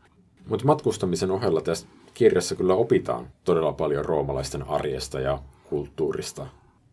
Mutta 0.48 0.66
matkustamisen 0.66 1.30
ohella 1.30 1.60
tässä 1.60 1.86
kirjassa 2.14 2.54
kyllä 2.54 2.74
opitaan 2.74 3.26
todella 3.44 3.72
paljon 3.72 4.04
roomalaisten 4.04 4.68
arjesta 4.68 5.20
ja 5.20 5.38
kulttuurista. 5.68 6.46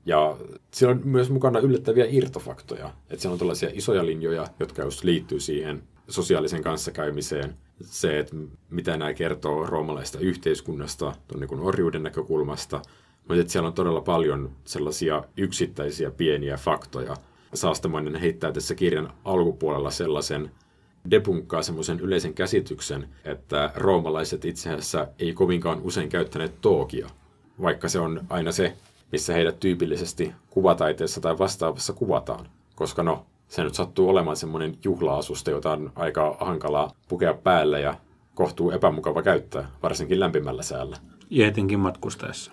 Ja 0.06 0.38
siellä 0.72 0.96
on 0.96 1.02
myös 1.04 1.30
mukana 1.30 1.60
yllättäviä 1.60 2.06
irtofaktoja. 2.10 2.94
Että 3.10 3.22
siellä 3.22 3.34
on 3.34 3.40
tällaisia 3.40 3.70
isoja 3.74 4.06
linjoja, 4.06 4.48
jotka 4.60 4.84
just 4.84 5.04
liittyy 5.04 5.40
siihen 5.40 5.84
sosiaalisen 6.08 6.64
kanssakäymiseen. 6.64 7.56
Se, 7.82 8.20
että 8.20 8.36
mitä 8.70 8.98
nämä 8.98 9.14
kertoo 9.14 9.66
roomalaista 9.66 10.20
yhteiskunnasta, 10.20 11.16
tuon 11.28 11.42
niin 11.42 11.60
orjuuden 11.60 12.04
näkökulmasta. 12.04 12.82
Mutta 13.28 13.42
että 13.42 13.52
siellä 13.52 13.68
on 13.68 13.74
todella 13.74 14.02
paljon 14.02 14.52
sellaisia 14.66 15.24
yksittäisiä 15.38 16.12
pieniä 16.12 16.58
faktoja, 16.58 17.18
Saastamoinen 17.56 18.16
heittää 18.16 18.52
tässä 18.52 18.76
kirjan 18.76 19.14
alkupuolella 19.26 19.92
sellaisen 19.92 20.52
depunkkaa 21.12 21.62
semmoisen 21.62 22.00
yleisen 22.00 22.34
käsityksen, 22.34 23.10
että 23.26 23.72
roomalaiset 23.76 24.46
itse 24.46 24.70
asiassa 24.70 25.08
ei 25.20 25.34
kovinkaan 25.34 25.82
usein 25.82 26.10
käyttäneet 26.10 26.62
tookia, 26.62 27.10
vaikka 27.62 27.90
se 27.90 28.00
on 28.00 28.22
aina 28.30 28.52
se, 28.52 28.74
missä 29.16 29.34
heidät 29.34 29.60
tyypillisesti 29.60 30.34
kuvataiteessa 30.50 31.22
tai 31.22 31.38
vastaavassa 31.38 31.94
kuvataan. 31.94 32.48
Koska 32.76 33.04
no, 33.04 33.26
se 33.48 33.64
nyt 33.64 33.76
sattuu 33.76 34.10
olemaan 34.10 34.38
semmoinen 34.38 34.78
juhla-asuste, 34.84 35.52
jota 35.52 35.72
on 35.72 35.92
aika 35.96 36.38
hankalaa 36.40 36.92
pukea 37.08 37.34
päälle 37.34 37.82
ja 37.82 37.96
kohtuu 38.34 38.72
epämukava 38.72 39.22
käyttää, 39.22 39.72
varsinkin 39.84 40.20
lämpimällä 40.20 40.64
säällä. 40.64 40.98
Ja 41.30 41.48
etenkin 41.48 41.80
matkustaessa. 41.80 42.52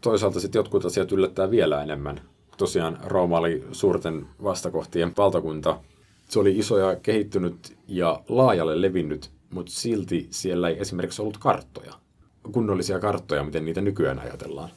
Toisaalta 0.00 0.40
sitten 0.40 0.58
jotkut 0.58 0.84
asiat 0.84 1.12
yllättää 1.12 1.50
vielä 1.50 1.82
enemmän 1.82 2.20
tosiaan 2.56 2.98
Rooma 3.04 3.38
oli 3.38 3.64
suurten 3.72 4.26
vastakohtien 4.42 5.12
valtakunta. 5.16 5.80
Se 6.28 6.40
oli 6.40 6.58
iso 6.58 6.78
ja 6.78 6.96
kehittynyt 6.96 7.76
ja 7.88 8.20
laajalle 8.28 8.80
levinnyt, 8.80 9.30
mutta 9.50 9.72
silti 9.72 10.26
siellä 10.30 10.68
ei 10.68 10.80
esimerkiksi 10.80 11.22
ollut 11.22 11.38
karttoja. 11.38 11.92
Kunnollisia 12.52 12.98
karttoja, 12.98 13.44
miten 13.44 13.64
niitä 13.64 13.80
nykyään 13.80 14.18
ajatellaan. 14.18 14.70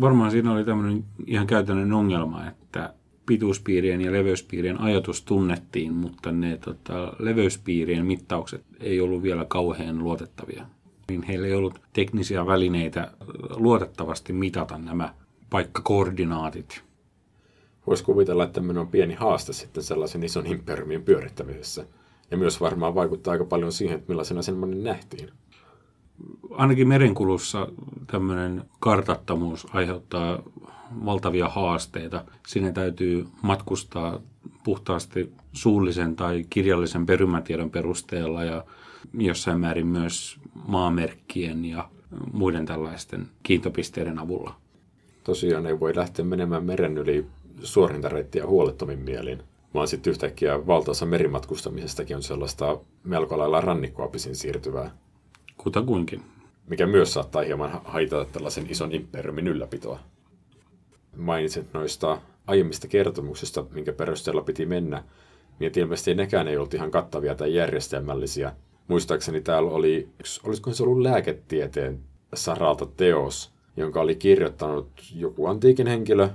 Varmaan 0.00 0.30
siinä 0.30 0.52
oli 0.52 0.64
tämmöinen 0.64 1.04
ihan 1.26 1.46
käytännön 1.46 1.92
ongelma, 1.92 2.48
että 2.48 2.94
pituuspiirien 3.26 4.00
ja 4.00 4.12
leveyspiirien 4.12 4.80
ajatus 4.80 5.22
tunnettiin, 5.22 5.94
mutta 5.94 6.32
ne 6.32 6.56
tota, 6.56 7.12
leveyspiirien 7.18 8.06
mittaukset 8.06 8.64
ei 8.80 9.00
ollut 9.00 9.22
vielä 9.22 9.44
kauhean 9.44 9.98
luotettavia. 9.98 10.66
Niin 11.08 11.22
heillä 11.22 11.46
ei 11.46 11.54
ollut 11.54 11.80
teknisiä 11.92 12.46
välineitä 12.46 13.10
luotettavasti 13.56 14.32
mitata 14.32 14.78
nämä 14.78 15.14
paikkakoordinaatit. 15.50 16.82
Voisi 17.86 18.04
kuvitella, 18.04 18.44
että 18.44 18.54
tämmöinen 18.54 18.80
on 18.80 18.88
pieni 18.88 19.14
haaste 19.14 19.52
sitten 19.52 19.82
sellaisen 19.82 20.24
ison 20.24 20.46
imperiumin 20.46 21.02
pyörittämisessä. 21.02 21.84
Ja 22.30 22.36
myös 22.36 22.60
varmaan 22.60 22.94
vaikuttaa 22.94 23.32
aika 23.32 23.44
paljon 23.44 23.72
siihen, 23.72 23.96
että 23.96 24.08
millaisena 24.08 24.42
semmoinen 24.42 24.84
nähtiin. 24.84 25.30
Ainakin 26.50 26.88
merenkulussa 26.88 27.68
tämmöinen 28.06 28.64
kartattomuus 28.80 29.66
aiheuttaa 29.72 30.42
valtavia 31.04 31.48
haasteita. 31.48 32.24
Sinne 32.46 32.72
täytyy 32.72 33.26
matkustaa 33.42 34.20
puhtaasti 34.64 35.32
suullisen 35.52 36.16
tai 36.16 36.46
kirjallisen 36.50 37.06
perymätiedon 37.06 37.70
perusteella 37.70 38.44
ja 38.44 38.64
jossain 39.14 39.60
määrin 39.60 39.86
myös 39.86 40.38
maamerkkien 40.68 41.64
ja 41.64 41.88
muiden 42.32 42.66
tällaisten 42.66 43.28
kiintopisteiden 43.42 44.18
avulla 44.18 44.54
tosiaan 45.24 45.66
ei 45.66 45.80
voi 45.80 45.96
lähteä 45.96 46.24
menemään 46.24 46.64
meren 46.64 46.98
yli 46.98 47.26
suorintareittiä 47.62 48.46
huolettomin 48.46 48.98
mielin, 48.98 49.42
vaan 49.74 49.88
sitten 49.88 50.10
yhtäkkiä 50.10 50.66
valtaosa 50.66 51.06
merimatkustamisestakin 51.06 52.16
on 52.16 52.22
sellaista 52.22 52.78
melko 53.04 53.38
lailla 53.38 53.60
rannikkoapisin 53.60 54.36
siirtyvää. 54.36 54.90
Kutakuinkin. 55.62 56.22
Mikä 56.66 56.86
myös 56.86 57.12
saattaa 57.12 57.42
hieman 57.42 57.80
haitata 57.84 58.24
tällaisen 58.32 58.70
ison 58.70 58.92
imperiumin 58.92 59.48
ylläpitoa. 59.48 59.98
Mainitsit 61.16 61.66
noista 61.72 62.20
aiemmista 62.46 62.88
kertomuksista, 62.88 63.64
minkä 63.70 63.92
perusteella 63.92 64.42
piti 64.42 64.66
mennä, 64.66 65.04
niin 65.58 65.72
ilmeisesti 65.76 66.14
nekään 66.14 66.48
ei 66.48 66.56
ollut 66.56 66.74
ihan 66.74 66.90
kattavia 66.90 67.34
tai 67.34 67.54
järjestelmällisiä. 67.54 68.52
Muistaakseni 68.88 69.40
täällä 69.40 69.70
oli, 69.70 70.08
olisiko 70.42 70.72
se 70.72 70.82
ollut 70.82 71.02
lääketieteen 71.02 72.00
saralta 72.34 72.86
teos, 72.86 73.52
jonka 73.76 74.00
oli 74.00 74.14
kirjoittanut 74.14 74.88
joku 75.16 75.46
antiikin 75.46 75.86
henkilö, 75.86 76.28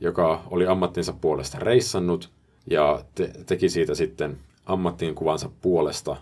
joka 0.00 0.42
oli 0.50 0.66
ammattinsa 0.66 1.12
puolesta 1.12 1.58
reissannut 1.58 2.30
ja 2.70 3.04
te- 3.14 3.32
teki 3.46 3.68
siitä 3.68 3.94
sitten 3.94 4.38
ammattiin 4.66 5.14
kuvansa 5.14 5.50
puolesta 5.62 6.16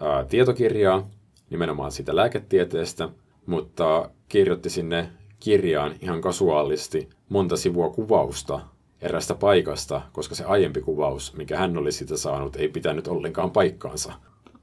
ää, 0.00 0.24
tietokirjaa, 0.24 1.08
nimenomaan 1.52 1.92
siitä 1.92 2.16
lääketieteestä, 2.16 3.08
mutta 3.46 4.10
kirjoitti 4.28 4.70
sinne 4.70 5.08
kirjaan 5.40 5.94
ihan 6.00 6.20
kasuaalisti 6.20 7.08
monta 7.28 7.56
sivua 7.56 7.90
kuvausta 7.90 8.60
erästä 9.00 9.34
paikasta, 9.34 10.02
koska 10.12 10.34
se 10.34 10.44
aiempi 10.44 10.80
kuvaus, 10.80 11.36
mikä 11.36 11.58
hän 11.58 11.78
oli 11.78 11.92
sitä 11.92 12.16
saanut, 12.16 12.56
ei 12.56 12.68
pitänyt 12.68 13.08
ollenkaan 13.08 13.50
paikkaansa. 13.50 14.12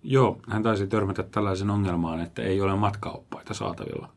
Joo, 0.03 0.37
hän 0.47 0.63
taisi 0.63 0.87
törmätä 0.87 1.23
tällaisen 1.23 1.69
ongelmaan, 1.69 2.21
että 2.21 2.41
ei 2.41 2.61
ole 2.61 2.75
matkaoppaita 2.75 3.53
saatavilla. 3.53 4.09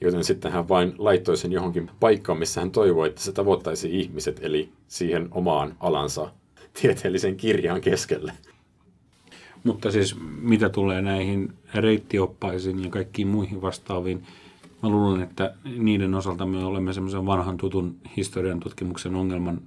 Joten 0.00 0.24
sitten 0.24 0.52
hän 0.52 0.68
vain 0.68 0.94
laittoi 0.98 1.36
sen 1.36 1.52
johonkin 1.52 1.90
paikkaan, 2.00 2.38
missä 2.38 2.60
hän 2.60 2.70
toivoi, 2.70 3.08
että 3.08 3.20
se 3.20 3.32
tavoittaisi 3.32 4.00
ihmiset, 4.00 4.40
eli 4.42 4.72
siihen 4.88 5.28
omaan 5.30 5.76
alansa 5.80 6.30
tieteellisen 6.82 7.36
kirjan 7.36 7.80
keskelle. 7.80 8.32
Mutta 9.66 9.90
siis 9.90 10.16
mitä 10.40 10.68
tulee 10.68 11.02
näihin 11.02 11.52
reittioppaisiin 11.74 12.84
ja 12.84 12.90
kaikkiin 12.90 13.28
muihin 13.28 13.62
vastaaviin, 13.62 14.22
mä 14.82 14.88
luulen, 14.88 15.22
että 15.22 15.54
niiden 15.78 16.14
osalta 16.14 16.46
me 16.46 16.64
olemme 16.64 16.92
semmoisen 16.92 17.26
vanhan 17.26 17.56
tutun 17.56 17.96
historian 18.16 18.60
tutkimuksen 18.60 19.14
ongelman 19.14 19.60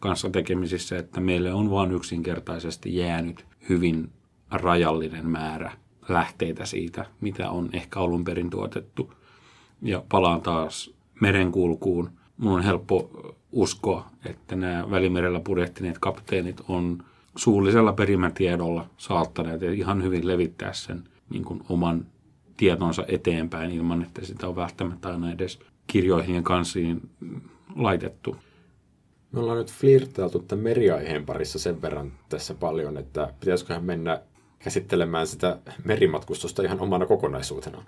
kanssa 0.00 0.30
tekemisissä, 0.30 0.98
että 0.98 1.20
meille 1.20 1.52
on 1.52 1.70
vain 1.70 1.92
yksinkertaisesti 1.92 2.96
jäänyt 2.96 3.46
hyvin 3.68 4.10
rajallinen 4.50 5.26
määrä 5.26 5.72
lähteitä 6.08 6.66
siitä, 6.66 7.06
mitä 7.20 7.50
on 7.50 7.68
ehkä 7.72 8.00
alun 8.00 8.24
perin 8.24 8.50
tuotettu– 8.50 9.12
ja 9.82 10.04
palaan 10.08 10.40
taas 10.40 10.94
merenkulkuun. 11.20 12.10
Mun 12.36 12.52
on 12.52 12.62
helppo 12.62 13.10
uskoa, 13.52 14.06
että 14.24 14.56
nämä 14.56 14.90
välimerellä 14.90 15.40
purjehtineet 15.40 15.98
kapteenit 15.98 16.60
on 16.68 17.04
suullisella 17.36 17.92
perimätiedolla 17.92 18.86
saattaneet 18.96 19.62
ihan 19.62 20.02
hyvin 20.02 20.26
levittää 20.26 20.72
sen 20.72 21.04
niin 21.30 21.44
kuin 21.44 21.60
oman 21.68 22.06
tietonsa 22.56 23.04
eteenpäin 23.08 23.70
ilman, 23.70 24.02
että 24.02 24.24
sitä 24.24 24.48
on 24.48 24.56
välttämättä 24.56 25.08
aina 25.08 25.32
edes 25.32 25.58
kirjoihin 25.86 26.34
ja 26.34 26.42
kansiin 26.42 27.10
laitettu. 27.76 28.36
Me 29.32 29.40
ollaan 29.40 29.58
nyt 29.58 29.72
flirtailtu 29.72 30.38
tämän 30.38 30.62
meriaiheen 30.62 31.26
parissa 31.26 31.58
sen 31.58 31.82
verran 31.82 32.12
tässä 32.28 32.54
paljon, 32.54 32.96
että 32.96 33.34
pitäisiköhän 33.40 33.84
mennä 33.84 34.22
käsittelemään 34.58 35.26
sitä 35.26 35.58
merimatkustusta 35.84 36.62
ihan 36.62 36.80
omana 36.80 37.06
kokonaisuutena. 37.06 37.84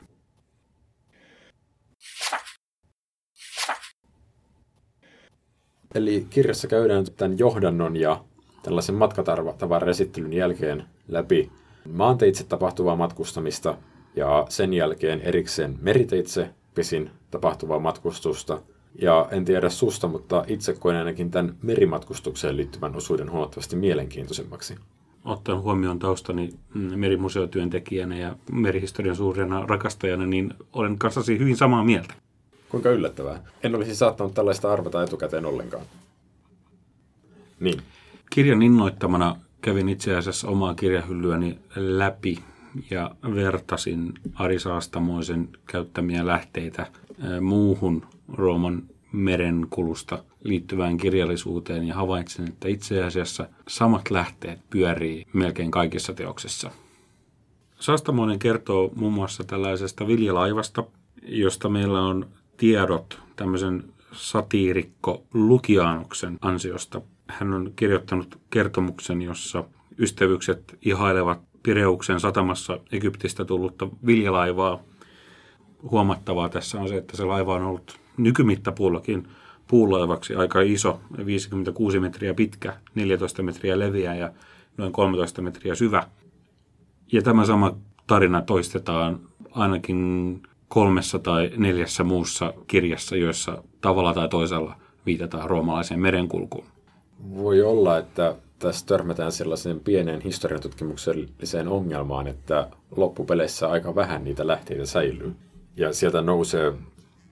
Eli 5.95 6.27
kirjassa 6.31 6.69
käydään 6.69 7.05
tämän 7.17 7.39
johdannon 7.39 7.97
ja 7.97 8.25
tällaisen 8.69 8.95
matkatavaran 8.95 9.95
jälkeen 10.33 10.85
läpi 11.09 11.51
maanteitse 11.93 12.45
tapahtuvaa 12.45 12.97
matkustamista 12.97 13.77
ja 14.17 14.47
sen 14.49 14.75
jälkeen 14.75 15.21
erikseen 15.21 15.79
meriteitse 15.81 16.51
pesin 16.75 17.11
tapahtuvaa 17.31 17.79
matkustusta. 17.79 18.63
Ja 19.03 19.29
en 19.31 19.45
tiedä 19.45 19.69
susta, 19.69 20.09
mutta 20.09 20.45
itse 20.47 20.75
koen 20.75 20.97
ainakin 20.97 21.31
tämän 21.31 21.55
merimatkustukseen 21.63 22.57
liittyvän 22.57 22.97
osuuden 22.97 23.31
huomattavasti 23.31 23.77
mielenkiintoisemmaksi. 23.77 24.77
Ottaen 25.25 25.61
huomioon 25.61 25.99
taustani 25.99 26.51
merimuseotyöntekijänä 26.75 28.19
ja 28.19 28.37
merihistorian 28.53 29.17
suurena 29.17 29.67
rakastajana, 29.67 30.27
niin 30.27 30.55
olen 30.73 30.99
kanssasi 30.99 31.39
hyvin 31.39 31.57
samaa 31.57 31.85
mieltä. 31.85 32.15
Kuinka 32.69 32.91
yllättävää. 32.91 33.43
En 33.63 33.75
olisi 33.75 33.97
saattanut 33.97 34.35
tällaista 34.35 34.73
arvata 34.73 35.03
etukäteen 35.03 35.47
ollenkaan. 35.47 35.85
Niin. 37.61 37.83
Kirjan 38.39 38.63
innoittamana 38.63 39.37
kävin 39.61 39.89
itse 39.89 40.17
asiassa 40.17 40.49
omaa 40.49 40.75
kirjahyllyäni 40.75 41.59
läpi 41.77 42.39
ja 42.91 43.11
vertasin 43.35 44.13
Ari 44.35 44.59
Saastamoisen 44.59 45.49
käyttämiä 45.67 46.27
lähteitä 46.27 46.87
muuhun 47.41 48.07
Rooman 48.33 48.83
merenkulusta 49.13 50.25
liittyvään 50.45 50.97
kirjallisuuteen 50.97 51.85
ja 51.89 51.95
havaitsin, 51.95 52.49
että 52.49 52.69
itse 52.69 53.05
asiassa 53.05 53.49
samat 53.69 54.11
lähteet 54.11 54.59
pyörii 54.71 55.27
melkein 55.33 55.71
kaikissa 55.71 56.13
teoksissa. 56.13 56.71
Saastamoinen 57.81 58.39
kertoo 58.39 58.91
muun 58.97 59.13
muassa 59.13 59.45
tällaisesta 59.45 60.07
viljalaivasta, 60.07 60.85
josta 61.23 61.69
meillä 61.69 62.01
on 62.01 62.27
tiedot 62.57 63.21
tämmöisen 63.37 63.85
satiirikko 64.13 65.23
Lukianuksen 65.35 66.39
ansiosta. 66.41 67.01
Hän 67.29 67.55
on 67.55 67.73
kirjoittanut 67.77 68.39
kertomuksen, 68.51 69.23
jossa 69.23 69.65
ystävykset 69.99 70.79
ihailevat 70.83 71.41
Pireuksen 71.63 72.21
satamassa 72.21 72.81
Egyptistä 72.93 73.45
tullutta 73.45 73.89
viljalaivaa. 74.07 74.81
Huomattavaa 75.91 76.49
tässä 76.49 76.81
on 76.81 76.89
se, 76.89 76.97
että 76.97 77.17
se 77.17 77.25
laiva 77.25 77.55
on 77.55 77.63
ollut 77.63 77.99
nykymittapuullakin 78.17 79.29
puulaivaksi 79.67 80.35
aika 80.35 80.61
iso, 80.61 81.01
56 81.27 82.01
metriä 82.01 82.35
pitkä, 82.35 82.77
14 82.95 83.43
metriä 83.43 83.79
leviä 83.79 84.15
ja 84.15 84.33
noin 84.77 84.93
13 84.93 85.43
metriä 85.43 85.75
syvä. 85.75 86.03
Ja 87.13 87.23
tämä 87.23 87.45
sama 87.45 87.77
tarina 88.07 88.43
toistetaan 88.43 89.21
ainakin 89.51 90.43
kolmessa 90.69 91.19
tai 91.19 91.51
neljässä 91.57 92.05
muussa 92.05 92.55
kirjassa, 92.67 93.17
joissa 93.17 93.63
tavalla 93.81 94.15
tai 94.15 94.29
toisella 94.29 94.77
viitataan 95.07 95.51
roomalaiseen 95.51 96.01
merenkulkuun. 96.01 96.67
Voi 97.37 97.63
olla, 97.63 97.99
että 97.99 98.37
tässä 98.59 98.87
törmätään 98.87 99.33
sellaiseen 99.33 99.81
pieneen 99.81 100.21
historiantutkimukselliseen 100.21 101.69
ongelmaan, 101.69 102.27
että 102.27 102.69
loppupeleissä 102.97 103.69
aika 103.69 103.95
vähän 103.95 104.25
niitä 104.25 104.47
lähteitä 104.47 104.87
säilyy. 104.87 105.35
Ja 105.77 105.93
sieltä 105.93 106.23
nousee, 106.23 106.73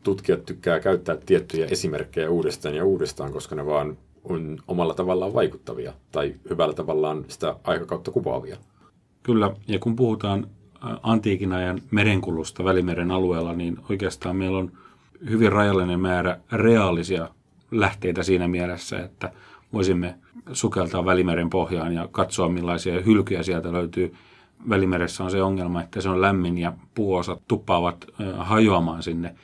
tutkijat 0.02 0.44
tykkää 0.44 0.80
käyttää 0.80 1.16
tiettyjä 1.26 1.66
esimerkkejä 1.66 2.30
uudestaan 2.30 2.74
ja 2.74 2.84
uudestaan, 2.84 3.32
koska 3.32 3.54
ne 3.54 3.66
vaan 3.66 3.98
on 4.24 4.58
omalla 4.68 4.94
tavallaan 4.94 5.34
vaikuttavia 5.34 5.92
tai 6.12 6.34
hyvällä 6.50 6.74
tavallaan 6.74 7.24
sitä 7.28 7.56
aikakautta 7.64 8.10
kuvaavia. 8.10 8.56
Kyllä, 9.22 9.50
ja 9.68 9.78
kun 9.78 9.96
puhutaan 9.96 10.46
antiikin 11.02 11.52
ajan 11.52 11.82
merenkulusta 11.90 12.64
Välimeren 12.64 13.10
alueella, 13.10 13.52
niin 13.52 13.78
oikeastaan 13.90 14.36
meillä 14.36 14.58
on 14.58 14.72
hyvin 15.30 15.52
rajallinen 15.52 16.00
määrä 16.00 16.40
reaalisia 16.52 17.28
lähteitä 17.70 18.22
siinä 18.22 18.48
mielessä, 18.48 18.98
että 18.98 19.32
voisimme 19.76 20.14
sukeltaa 20.52 21.04
Välimeren 21.04 21.50
pohjaan 21.50 21.94
ja 21.94 22.08
katsoa 22.12 22.48
millaisia 22.48 23.00
hylkyjä 23.00 23.42
sieltä 23.42 23.72
löytyy. 23.72 24.14
Välimeressä 24.68 25.24
on 25.24 25.30
se 25.30 25.42
ongelma, 25.42 25.82
että 25.82 26.00
se 26.00 26.08
on 26.08 26.20
lämmin 26.20 26.58
ja 26.58 26.72
puuosat 26.94 27.42
tuppaavat 27.48 28.06
hajoamaan 28.38 29.02
sinne. 29.02 29.34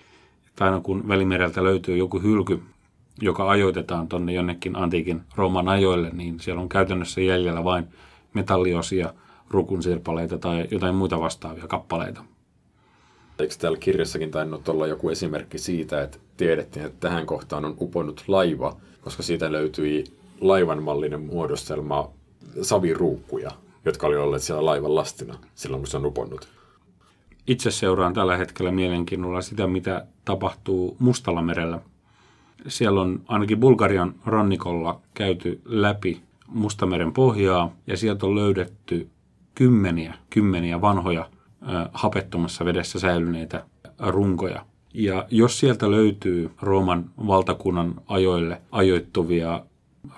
Tai 0.57 0.69
aina 0.69 0.81
kun 0.81 1.09
Välimereltä 1.09 1.65
löytyy 1.65 1.97
joku 1.97 2.21
hylky, 2.21 2.63
joka 3.21 3.51
ajoitetaan 3.51 4.09
tuonne 4.09 4.33
jonnekin 4.33 4.77
antiikin 4.77 5.23
Rooman 5.37 5.69
ajoille, 5.69 6.11
niin 6.11 6.41
siellä 6.41 6.63
on 6.63 6.69
käytännössä 6.69 7.21
jäljellä 7.21 7.65
vain 7.65 7.85
metalliosia, 8.35 9.13
rukunsirpaleita 9.51 10.39
tai 10.39 10.67
jotain 10.71 10.95
muita 10.95 11.21
vastaavia 11.21 11.67
kappaleita. 11.67 12.25
Eikö 13.39 13.55
täällä 13.59 13.79
kirjassakin 13.79 14.31
tainnut 14.31 14.69
olla 14.69 14.87
joku 14.87 15.09
esimerkki 15.09 15.59
siitä, 15.59 16.03
että 16.03 16.19
tiedettiin, 16.37 16.87
että 16.87 17.09
tähän 17.09 17.27
kohtaan 17.27 17.65
on 17.65 17.77
uponnut 17.81 18.25
laiva, 18.29 18.77
koska 19.01 19.23
siitä 19.23 19.53
löytyi 19.53 20.05
laivanmallinen 20.43 21.21
muodostelma 21.21 22.11
saviruukkuja, 22.63 23.51
jotka 23.85 24.07
oli 24.07 24.17
olleet 24.17 24.43
siellä 24.43 24.65
laivan 24.65 24.95
lastina 24.95 25.39
silloin, 25.55 25.81
kun 25.81 25.87
se 25.89 25.97
on 25.97 26.07
uponnut. 26.07 26.49
Itse 27.47 27.71
seuraan 27.71 28.15
tällä 28.15 28.37
hetkellä 28.37 28.71
mielenkiinnolla 28.71 29.43
sitä, 29.43 29.67
mitä 29.67 30.07
tapahtuu 30.25 30.97
Mustalla 30.99 31.43
merellä. 31.43 31.81
Siellä 32.69 33.01
on 33.01 33.23
ainakin 33.29 33.61
Bulgarian 33.61 34.15
rannikolla 34.27 35.01
käyty 35.15 35.61
läpi 35.65 36.23
Mustameren 36.47 37.13
pohjaa 37.13 37.73
ja 37.87 37.97
sieltä 37.97 38.27
on 38.27 38.35
löydetty 38.35 39.09
kymmeniä, 39.55 40.15
kymmeniä 40.31 40.81
vanhoja 40.81 41.31
hapettomassa 41.93 42.65
vedessä 42.65 42.99
säilyneitä 42.99 43.65
runkoja. 43.99 44.67
Ja 44.95 45.27
jos 45.31 45.59
sieltä 45.61 45.91
löytyy 45.91 46.51
Rooman 46.63 47.11
valtakunnan 47.27 47.95
ajoille 48.07 48.63
ajoittuvia 48.73 49.65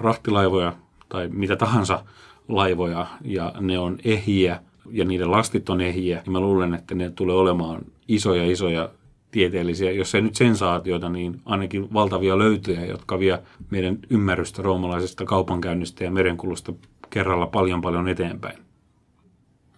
rahtilaivoja 0.01 0.73
tai 1.09 1.29
mitä 1.29 1.57
tahansa 1.57 2.05
laivoja 2.49 3.07
ja 3.25 3.53
ne 3.61 3.79
on 3.79 3.99
ehjiä 4.05 4.61
ja 4.91 5.05
niiden 5.05 5.31
lastit 5.31 5.69
on 5.69 5.81
ehjiä, 5.81 6.23
niin 6.25 6.33
mä 6.33 6.41
luulen, 6.41 6.75
että 6.75 6.95
ne 6.95 7.11
tulee 7.11 7.37
olemaan 7.37 7.83
isoja 8.09 8.51
isoja 8.51 8.91
tieteellisiä, 9.31 9.91
jos 9.91 10.15
ei 10.15 10.23
nyt 10.23 10.35
sensaatioita, 10.35 11.09
niin 11.09 11.41
ainakin 11.45 11.93
valtavia 11.93 12.39
löytöjä, 12.39 12.87
jotka 12.87 13.19
vie 13.19 13.39
meidän 13.71 13.99
ymmärrystä 14.11 14.63
roomalaisesta 14.63 15.25
kaupankäynnistä 15.25 16.05
ja 16.05 16.11
merenkulusta 16.11 16.73
kerralla 17.11 17.47
paljon 17.47 17.81
paljon 17.81 18.09
eteenpäin. 18.09 18.59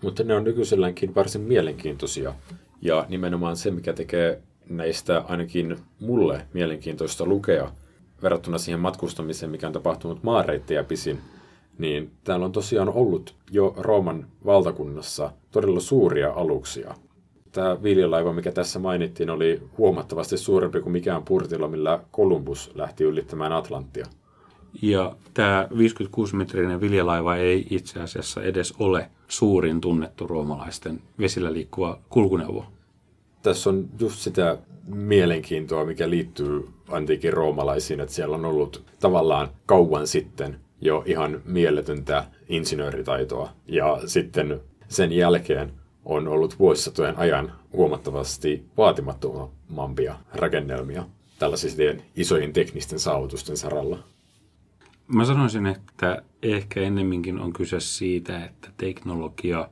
Mutta 0.03 0.23
ne 0.23 0.35
on 0.35 0.45
nykyiselläänkin 0.45 1.15
varsin 1.15 1.41
mielenkiintoisia. 1.41 2.35
Ja 2.83 3.07
nimenomaan 3.09 3.57
se, 3.57 3.71
mikä 3.71 3.93
tekee 3.93 4.43
näistä 4.69 5.25
ainakin 5.29 5.77
mulle 6.01 6.47
mielenkiintoista 6.53 7.27
lukea 7.27 7.71
verrattuna 8.23 8.59
siihen 8.59 8.81
matkustamiseen, 8.81 9.51
mikä 9.51 9.67
on 9.67 9.73
tapahtunut 9.73 10.23
maareittejä 10.23 10.85
pisin, 10.85 11.19
niin 11.79 12.11
täällä 12.25 12.47
on 12.47 12.53
tosiaan 12.53 12.89
ollut 12.89 13.35
jo 13.51 13.75
Rooman 13.77 14.27
valtakunnassa 14.47 15.33
todella 15.51 15.81
suuria 15.81 16.33
aluksia. 16.33 16.95
Tämä 17.53 17.83
viljalaiva, 17.83 18.33
mikä 18.33 18.53
tässä 18.53 18.79
mainittiin, 18.79 19.31
oli 19.31 19.63
huomattavasti 19.79 20.39
suurempi 20.39 20.81
kuin 20.81 20.93
mikään 20.93 21.23
purtilla, 21.23 21.69
millä 21.69 22.01
Kolumbus 22.11 22.71
lähti 22.75 23.05
ylittämään 23.05 23.53
Atlanttia. 23.53 24.07
Ja 24.83 25.17
tämä 25.35 25.69
56-metrinen 25.73 26.81
viljalaiva 26.81 27.37
ei 27.37 27.67
itse 27.71 28.01
asiassa 28.01 28.43
edes 28.43 28.75
ole 28.79 29.11
suurin 29.29 29.81
tunnettu 29.81 30.27
roomalaisten 30.27 31.01
vesillä 31.19 31.53
liikkuva 31.53 31.99
kulkuneuvo. 32.09 32.67
Tässä 33.43 33.71
on 33.71 33.89
just 33.99 34.19
sitä 34.19 34.59
mielenkiintoa, 34.87 35.85
mikä 35.85 36.11
liittyy 36.11 36.69
antiikin 36.89 37.33
roomalaisiin, 37.33 38.01
että 38.01 38.15
siellä 38.15 38.37
on 38.37 38.45
ollut 38.45 38.85
tavallaan 39.01 39.49
kauan 39.67 40.07
sitten 40.07 40.61
jo 40.81 41.03
ihan 41.07 41.43
mieletöntä 41.45 42.25
insinööritaitoa. 42.49 43.51
Ja 43.67 44.01
sitten 44.07 44.61
sen 44.89 45.13
jälkeen 45.13 45.73
on 46.05 46.29
ollut 46.29 46.59
vuosisatojen 46.59 47.19
ajan 47.19 47.53
huomattavasti 47.73 48.65
vaatimattomampia 48.77 50.17
rakennelmia 50.35 51.05
tällaisien 51.39 52.03
isojen 52.17 52.53
teknisten 52.53 52.99
saavutusten 52.99 53.57
saralla. 53.57 53.99
Mä 55.09 55.25
sanoisin, 55.25 55.67
että 55.67 56.23
ehkä 56.43 56.81
ennemminkin 56.81 57.39
on 57.39 57.53
kyse 57.53 57.81
siitä, 57.81 58.45
että 58.45 58.69
teknologia 58.77 59.69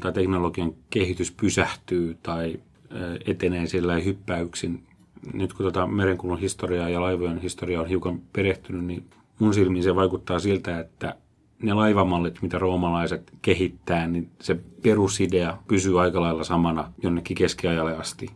tai 0.00 0.12
teknologian 0.12 0.74
kehitys 0.90 1.32
pysähtyy 1.32 2.16
tai 2.22 2.60
etenee 3.26 3.66
sillä 3.66 3.94
hyppäyksin 3.94 4.84
nyt 5.34 5.52
kun 5.52 5.66
tota 5.66 5.86
merenkulun 5.86 6.38
historiaa 6.38 6.88
ja 6.88 7.00
laivojen 7.00 7.40
historiaa 7.40 7.82
on 7.82 7.88
hiukan 7.88 8.20
perehtynyt, 8.32 8.84
niin 8.84 9.04
mun 9.38 9.54
silmiin 9.54 9.82
se 9.82 9.96
vaikuttaa 9.96 10.38
siltä, 10.38 10.78
että 10.78 11.14
ne 11.62 11.74
laivamallit, 11.74 12.42
mitä 12.42 12.58
roomalaiset 12.58 13.32
kehittää, 13.42 14.06
niin 14.06 14.30
se 14.40 14.58
perusidea 14.82 15.58
pysyy 15.68 16.00
aika 16.00 16.20
lailla 16.20 16.44
samana 16.44 16.92
jonnekin 17.02 17.36
keskiajalle 17.36 17.96
asti. 17.96 18.30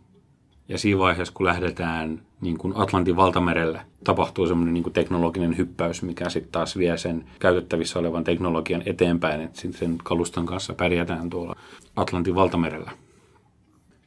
Ja 0.68 0.78
siinä 0.78 0.98
vaiheessa, 0.98 1.34
kun 1.34 1.46
lähdetään 1.46 2.22
niin 2.40 2.58
kuin 2.58 2.72
Atlantin 2.76 3.16
valtamerelle, 3.16 3.80
tapahtuu 4.04 4.46
semmoinen 4.46 4.74
niin 4.74 4.92
teknologinen 4.92 5.56
hyppäys, 5.56 6.02
mikä 6.02 6.28
sitten 6.28 6.52
taas 6.52 6.78
vie 6.78 6.98
sen 6.98 7.24
käytettävissä 7.38 7.98
olevan 7.98 8.24
teknologian 8.24 8.82
eteenpäin, 8.86 9.40
että 9.40 9.60
sen 9.70 9.98
kaluston 10.04 10.46
kanssa 10.46 10.74
pärjätään 10.74 11.30
tuolla 11.30 11.56
Atlantin 11.96 12.34
valtamerellä. 12.34 12.90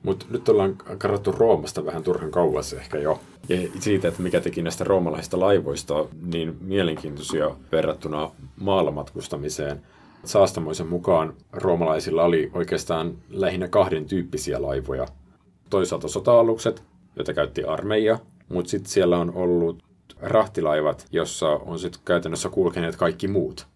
Mutta 0.03 0.25
nyt 0.29 0.49
ollaan 0.49 0.77
karattu 0.97 1.31
Roomasta 1.31 1.85
vähän 1.85 2.03
turhan 2.03 2.31
kauas 2.31 2.73
ehkä 2.73 2.97
jo. 2.97 3.19
Ja 3.49 3.57
siitä, 3.79 4.07
että 4.07 4.23
mikä 4.23 4.41
teki 4.41 4.61
näistä 4.61 4.83
roomalaisista 4.83 5.39
laivoista 5.39 6.05
niin 6.25 6.57
mielenkiintoisia 6.61 7.51
verrattuna 7.71 8.31
maalla 8.59 8.91
matkustamiseen. 8.91 9.81
Saastamoisen 10.25 10.87
mukaan 10.87 11.33
roomalaisilla 11.51 12.23
oli 12.23 12.51
oikeastaan 12.53 13.13
lähinnä 13.29 13.67
kahden 13.67 14.05
tyyppisiä 14.05 14.61
laivoja. 14.61 15.07
Toisaalta 15.69 16.07
sota-alukset, 16.07 16.83
joita 17.15 17.33
käytti 17.33 17.63
armeija, 17.63 18.19
mutta 18.49 18.69
sitten 18.69 18.91
siellä 18.91 19.17
on 19.17 19.31
ollut 19.35 19.83
rahtilaivat, 20.21 21.05
jossa 21.11 21.47
on 21.49 21.79
sitten 21.79 22.01
käytännössä 22.05 22.49
kulkeneet 22.49 22.95
kaikki 22.95 23.27
muut. 23.27 23.67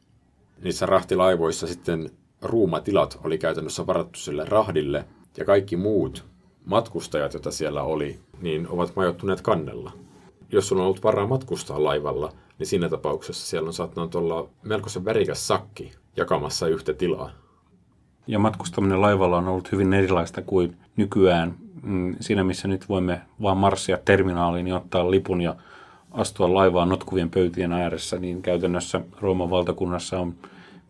Niissä 0.64 0.86
rahtilaivoissa 0.86 1.68
sitten 1.68 2.10
ruumatilat 2.42 3.20
oli 3.24 3.38
käytännössä 3.38 3.88
varattu 3.88 4.20
sille 4.20 4.46
rahdille, 4.46 5.06
ja 5.38 5.46
kaikki 5.46 5.76
muut 5.76 6.26
matkustajat, 6.66 7.34
joita 7.34 7.52
siellä 7.52 7.84
oli, 7.84 8.20
niin 8.42 8.68
ovat 8.70 8.96
majoittuneet 8.96 9.42
kannella. 9.42 9.92
Jos 10.52 10.68
sulla 10.68 10.82
on 10.82 10.86
ollut 10.86 11.04
varaa 11.04 11.28
matkustaa 11.28 11.84
laivalla, 11.84 12.34
niin 12.60 12.68
siinä 12.68 12.90
tapauksessa 12.90 13.48
siellä 13.48 13.68
on 13.68 13.74
saattanut 13.74 14.16
olla 14.16 14.50
melkoisen 14.64 15.06
värikäs 15.06 15.48
sakki 15.48 15.92
jakamassa 16.18 16.68
yhtä 16.68 16.94
tilaa. 16.94 17.32
Ja 18.28 18.40
matkustaminen 18.40 19.02
laivalla 19.02 19.38
on 19.38 19.48
ollut 19.48 19.72
hyvin 19.72 19.94
erilaista 19.94 20.42
kuin 20.42 20.78
nykyään. 20.96 21.56
Mm, 21.84 22.16
siinä 22.20 22.44
missä 22.44 22.68
nyt 22.68 22.90
voimme 22.90 23.22
vaan 23.42 23.58
marssia 23.58 23.98
terminaaliin 24.06 24.68
ja 24.68 24.76
ottaa 24.78 25.12
lipun 25.12 25.42
ja 25.42 25.56
astua 26.12 26.54
laivaan 26.54 26.90
notkuvien 26.90 27.30
pöytien 27.30 27.74
ääressä, 27.74 28.20
niin 28.20 28.42
käytännössä 28.42 29.02
Rooman 29.22 29.50
valtakunnassa 29.50 30.20
on 30.20 30.36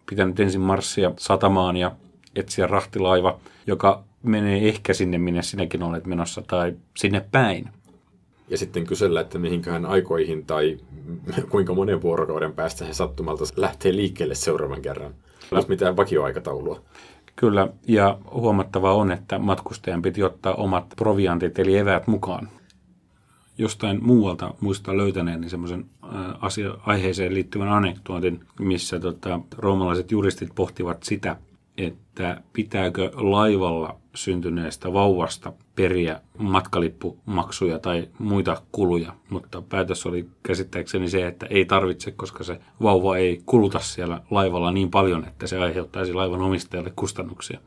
pitänyt 0.09 0.39
ensin 0.39 0.61
marssia 0.61 1.11
satamaan 1.17 1.77
ja 1.77 1.91
etsiä 2.35 2.67
rahtilaiva, 2.67 3.39
joka 3.67 4.03
menee 4.23 4.67
ehkä 4.67 4.93
sinne, 4.93 5.17
minne 5.17 5.41
sinäkin 5.41 5.83
olet 5.83 6.05
menossa, 6.05 6.41
tai 6.47 6.73
sinne 6.97 7.25
päin. 7.31 7.69
Ja 8.49 8.57
sitten 8.57 8.85
kysellä, 8.85 9.21
että 9.21 9.39
mihinkään 9.39 9.85
aikoihin 9.85 10.45
tai 10.45 10.77
kuinka 11.51 11.73
monen 11.73 12.01
vuorokauden 12.01 12.53
päästä 12.53 12.85
he 12.85 12.93
sattumalta 12.93 13.43
lähtee 13.55 13.95
liikkeelle 13.95 14.35
seuraavan 14.35 14.81
kerran. 14.81 15.11
Ei 15.11 15.57
ole 15.57 15.65
mitään 15.67 15.97
vakioaikataulua. 15.97 16.81
Kyllä, 17.35 17.67
ja 17.87 18.17
huomattavaa 18.33 18.93
on, 18.93 19.11
että 19.11 19.39
matkustajan 19.39 20.01
piti 20.01 20.23
ottaa 20.23 20.53
omat 20.53 20.85
proviantit 20.95 21.59
eli 21.59 21.77
eväät 21.77 22.07
mukaan. 22.07 22.49
Jostain 23.57 24.03
muualta 24.03 24.53
muista 24.61 24.97
löytäneeni 24.97 25.49
semmoisen 25.49 25.85
asia, 26.41 26.73
aiheeseen 26.85 27.33
liittyvän 27.33 27.69
anekdootin, 27.69 28.45
missä 28.59 28.99
tota, 28.99 29.39
roomalaiset 29.57 30.11
juristit 30.11 30.49
pohtivat 30.55 31.03
sitä, 31.03 31.35
että 31.77 32.41
pitääkö 32.53 33.11
laivalla 33.13 34.00
syntyneestä 34.15 34.93
vauvasta 34.93 35.53
periä 35.75 36.21
matkalippumaksuja 36.37 37.79
tai 37.79 38.07
muita 38.19 38.61
kuluja, 38.71 39.13
mutta 39.29 39.61
päätös 39.61 40.05
oli 40.05 40.25
käsittääkseni 40.43 41.09
se, 41.09 41.27
että 41.27 41.45
ei 41.45 41.65
tarvitse, 41.65 42.11
koska 42.11 42.43
se 42.43 42.59
vauva 42.81 43.17
ei 43.17 43.41
kuluta 43.45 43.79
siellä 43.79 44.21
laivalla 44.29 44.71
niin 44.71 44.91
paljon, 44.91 45.27
että 45.27 45.47
se 45.47 45.59
aiheuttaisi 45.59 46.13
laivan 46.13 46.41
omistajalle 46.41 46.93
kustannuksia. 46.95 47.59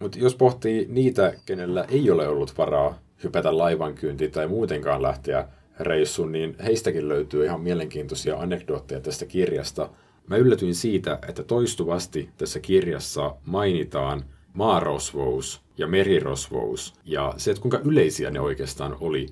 Mutta 0.00 0.18
jos 0.18 0.34
pohtii 0.34 0.86
niitä, 0.88 1.34
kenellä 1.46 1.84
ei 1.88 2.10
ole 2.10 2.28
ollut 2.28 2.58
varaa 2.58 2.98
hypätä 3.24 3.58
laivan 3.58 3.94
kyyntiin 3.94 4.30
tai 4.30 4.48
muutenkaan 4.48 5.02
lähteä 5.02 5.48
reissuun, 5.80 6.32
niin 6.32 6.56
heistäkin 6.64 7.08
löytyy 7.08 7.44
ihan 7.44 7.60
mielenkiintoisia 7.60 8.36
anekdootteja 8.36 9.00
tästä 9.00 9.26
kirjasta– 9.26 9.88
Mä 10.30 10.36
yllätyin 10.36 10.74
siitä, 10.74 11.18
että 11.28 11.42
toistuvasti 11.42 12.30
tässä 12.36 12.60
kirjassa 12.60 13.34
mainitaan 13.44 14.24
maarosvous 14.54 15.60
ja 15.78 15.86
merirosvous 15.86 16.94
ja 17.04 17.34
se, 17.36 17.50
että 17.50 17.60
kuinka 17.62 17.80
yleisiä 17.84 18.30
ne 18.30 18.40
oikeastaan 18.40 18.96
oli. 19.00 19.26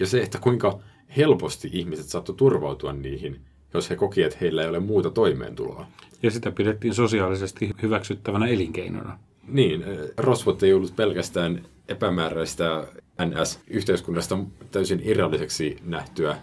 Ja 0.00 0.06
se, 0.06 0.22
että 0.22 0.38
kuinka 0.38 0.78
helposti 1.16 1.70
ihmiset 1.72 2.06
saattoi 2.06 2.34
turvautua 2.34 2.92
niihin, 2.92 3.40
jos 3.74 3.90
he 3.90 3.96
koki, 3.96 4.22
että 4.22 4.38
heillä 4.40 4.62
ei 4.62 4.68
ole 4.68 4.80
muuta 4.80 5.10
toimeentuloa. 5.10 5.86
Ja 6.22 6.30
sitä 6.30 6.50
pidettiin 6.50 6.94
sosiaalisesti 6.94 7.70
hyväksyttävänä 7.82 8.46
elinkeinona. 8.46 9.18
Niin, 9.48 9.82
eh, 9.82 9.98
rosvot 10.16 10.62
ei 10.62 10.72
ollut 10.72 10.96
pelkästään 10.96 11.62
epämääräistä 11.88 12.86
NS-yhteiskunnasta 13.22 14.38
täysin 14.70 15.00
irralliseksi 15.04 15.76
nähtyä 15.84 16.36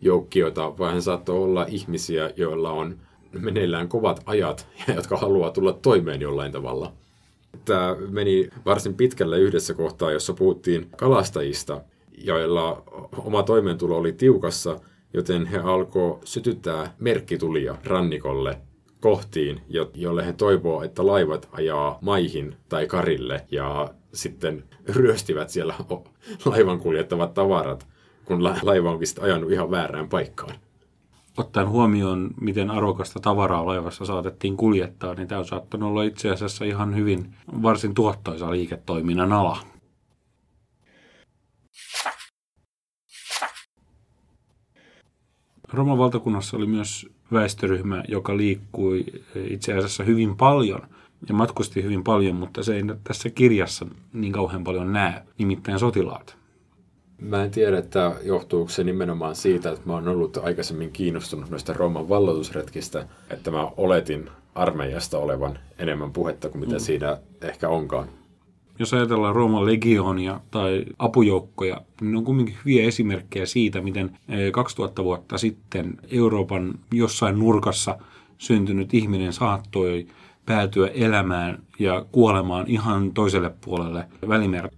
joukkiota, 0.00 0.78
vaan 0.78 0.94
he 0.94 1.00
saattoi 1.00 1.38
olla 1.38 1.66
ihmisiä, 1.68 2.30
joilla 2.36 2.70
on 2.70 2.96
meneillään 3.32 3.88
kovat 3.88 4.22
ajat, 4.26 4.68
jotka 4.96 5.16
haluaa 5.16 5.50
tulla 5.50 5.72
toimeen 5.72 6.20
jollain 6.20 6.52
tavalla. 6.52 6.92
Tämä 7.64 7.96
meni 8.10 8.48
varsin 8.64 8.94
pitkälle 8.94 9.38
yhdessä 9.38 9.74
kohtaa, 9.74 10.12
jossa 10.12 10.32
puhuttiin 10.32 10.88
kalastajista, 10.96 11.80
joilla 12.18 12.82
oma 13.18 13.42
toimeentulo 13.42 13.96
oli 13.96 14.12
tiukassa, 14.12 14.80
joten 15.14 15.46
he 15.46 15.58
alkoi 15.58 16.18
sytyttää 16.24 16.94
merkkitulia 16.98 17.76
rannikolle 17.84 18.58
kohtiin, 19.00 19.60
jolle 19.94 20.26
he 20.26 20.32
toivoo, 20.32 20.82
että 20.82 21.06
laivat 21.06 21.48
ajaa 21.52 21.98
maihin 22.00 22.56
tai 22.68 22.86
karille 22.86 23.46
ja 23.50 23.94
sitten 24.14 24.64
ryöstivät 24.88 25.50
siellä 25.50 25.74
laivan 26.44 26.78
kuljettavat 26.78 27.34
tavarat, 27.34 27.86
kun 28.24 28.44
laiva 28.44 28.90
onkin 28.90 29.08
ajanut 29.20 29.52
ihan 29.52 29.70
väärään 29.70 30.08
paikkaan 30.08 30.54
ottaen 31.36 31.68
huomioon, 31.68 32.30
miten 32.40 32.70
arvokasta 32.70 33.20
tavaraa 33.20 33.66
laivassa 33.66 34.04
saatettiin 34.04 34.56
kuljettaa, 34.56 35.14
niin 35.14 35.28
tämä 35.28 35.38
on 35.38 35.46
saattanut 35.46 35.88
olla 35.88 36.02
itse 36.02 36.30
asiassa 36.30 36.64
ihan 36.64 36.96
hyvin 36.96 37.34
varsin 37.62 37.94
tuottoisa 37.94 38.50
liiketoiminnan 38.50 39.32
ala. 39.32 39.58
Roman 45.72 45.98
valtakunnassa 45.98 46.56
oli 46.56 46.66
myös 46.66 47.08
väestöryhmä, 47.32 48.04
joka 48.08 48.36
liikkui 48.36 49.04
itse 49.50 49.72
asiassa 49.72 50.04
hyvin 50.04 50.36
paljon 50.36 50.80
ja 51.28 51.34
matkusti 51.34 51.82
hyvin 51.82 52.04
paljon, 52.04 52.36
mutta 52.36 52.62
se 52.62 52.76
ei 52.76 52.82
tässä 53.04 53.30
kirjassa 53.30 53.86
niin 54.12 54.32
kauhean 54.32 54.64
paljon 54.64 54.92
näe, 54.92 55.22
nimittäin 55.38 55.78
sotilaat. 55.78 56.45
Mä 57.20 57.44
en 57.44 57.50
tiedä, 57.50 57.78
että 57.78 58.12
johtuuko 58.22 58.70
se 58.70 58.84
nimenomaan 58.84 59.36
siitä, 59.36 59.70
että 59.70 59.86
mä 59.86 59.92
oon 59.92 60.08
ollut 60.08 60.36
aikaisemmin 60.36 60.92
kiinnostunut 60.92 61.50
noista 61.50 61.72
Rooman 61.72 62.08
valloitusretkistä, 62.08 63.06
että 63.30 63.50
mä 63.50 63.68
oletin 63.76 64.30
armeijasta 64.54 65.18
olevan 65.18 65.58
enemmän 65.78 66.12
puhetta 66.12 66.48
kuin 66.48 66.60
mitä 66.60 66.74
mm. 66.74 66.80
siinä 66.80 67.18
ehkä 67.42 67.68
onkaan. 67.68 68.08
Jos 68.78 68.94
ajatellaan 68.94 69.34
Rooman 69.34 69.66
legionia 69.66 70.40
tai 70.50 70.84
apujoukkoja, 70.98 71.80
niin 72.00 72.12
ne 72.12 72.18
on 72.18 72.24
kuitenkin 72.24 72.56
hyviä 72.64 72.84
esimerkkejä 72.84 73.46
siitä, 73.46 73.80
miten 73.80 74.18
2000 74.52 75.02
eh, 75.02 75.04
vuotta 75.04 75.38
sitten 75.38 75.94
Euroopan 76.10 76.74
jossain 76.92 77.38
nurkassa 77.38 77.98
syntynyt 78.38 78.94
ihminen 78.94 79.32
saattoi 79.32 80.06
päätyä 80.46 80.88
elämään 80.88 81.62
ja 81.78 82.06
kuolemaan 82.12 82.64
ihan 82.68 83.12
toiselle 83.12 83.50
puolelle 83.64 84.04
Välimerta. 84.28 84.76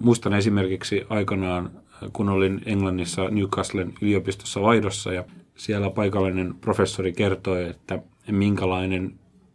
Muistan 0.00 0.34
esimerkiksi 0.34 1.02
aikanaan, 1.08 1.70
kun 2.12 2.28
olin 2.28 2.60
Englannissa 2.66 3.28
Newcastlen 3.28 3.92
yliopistossa 4.00 4.62
vaihdossa 4.62 5.12
ja 5.12 5.24
siellä 5.54 5.90
paikallinen 5.90 6.54
professori 6.60 7.12
kertoi, 7.12 7.68
että 7.68 7.98
minkälainen 8.30 9.14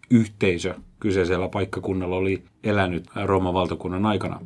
yhteisö 0.10 0.76
kyseisellä 1.00 1.50
paikkakunnalla 1.50 2.16
oli 2.16 2.44
elänyt 2.64 3.06
Rooman 3.26 3.54
valtakunnan 3.54 4.06
aikana. 4.06 4.42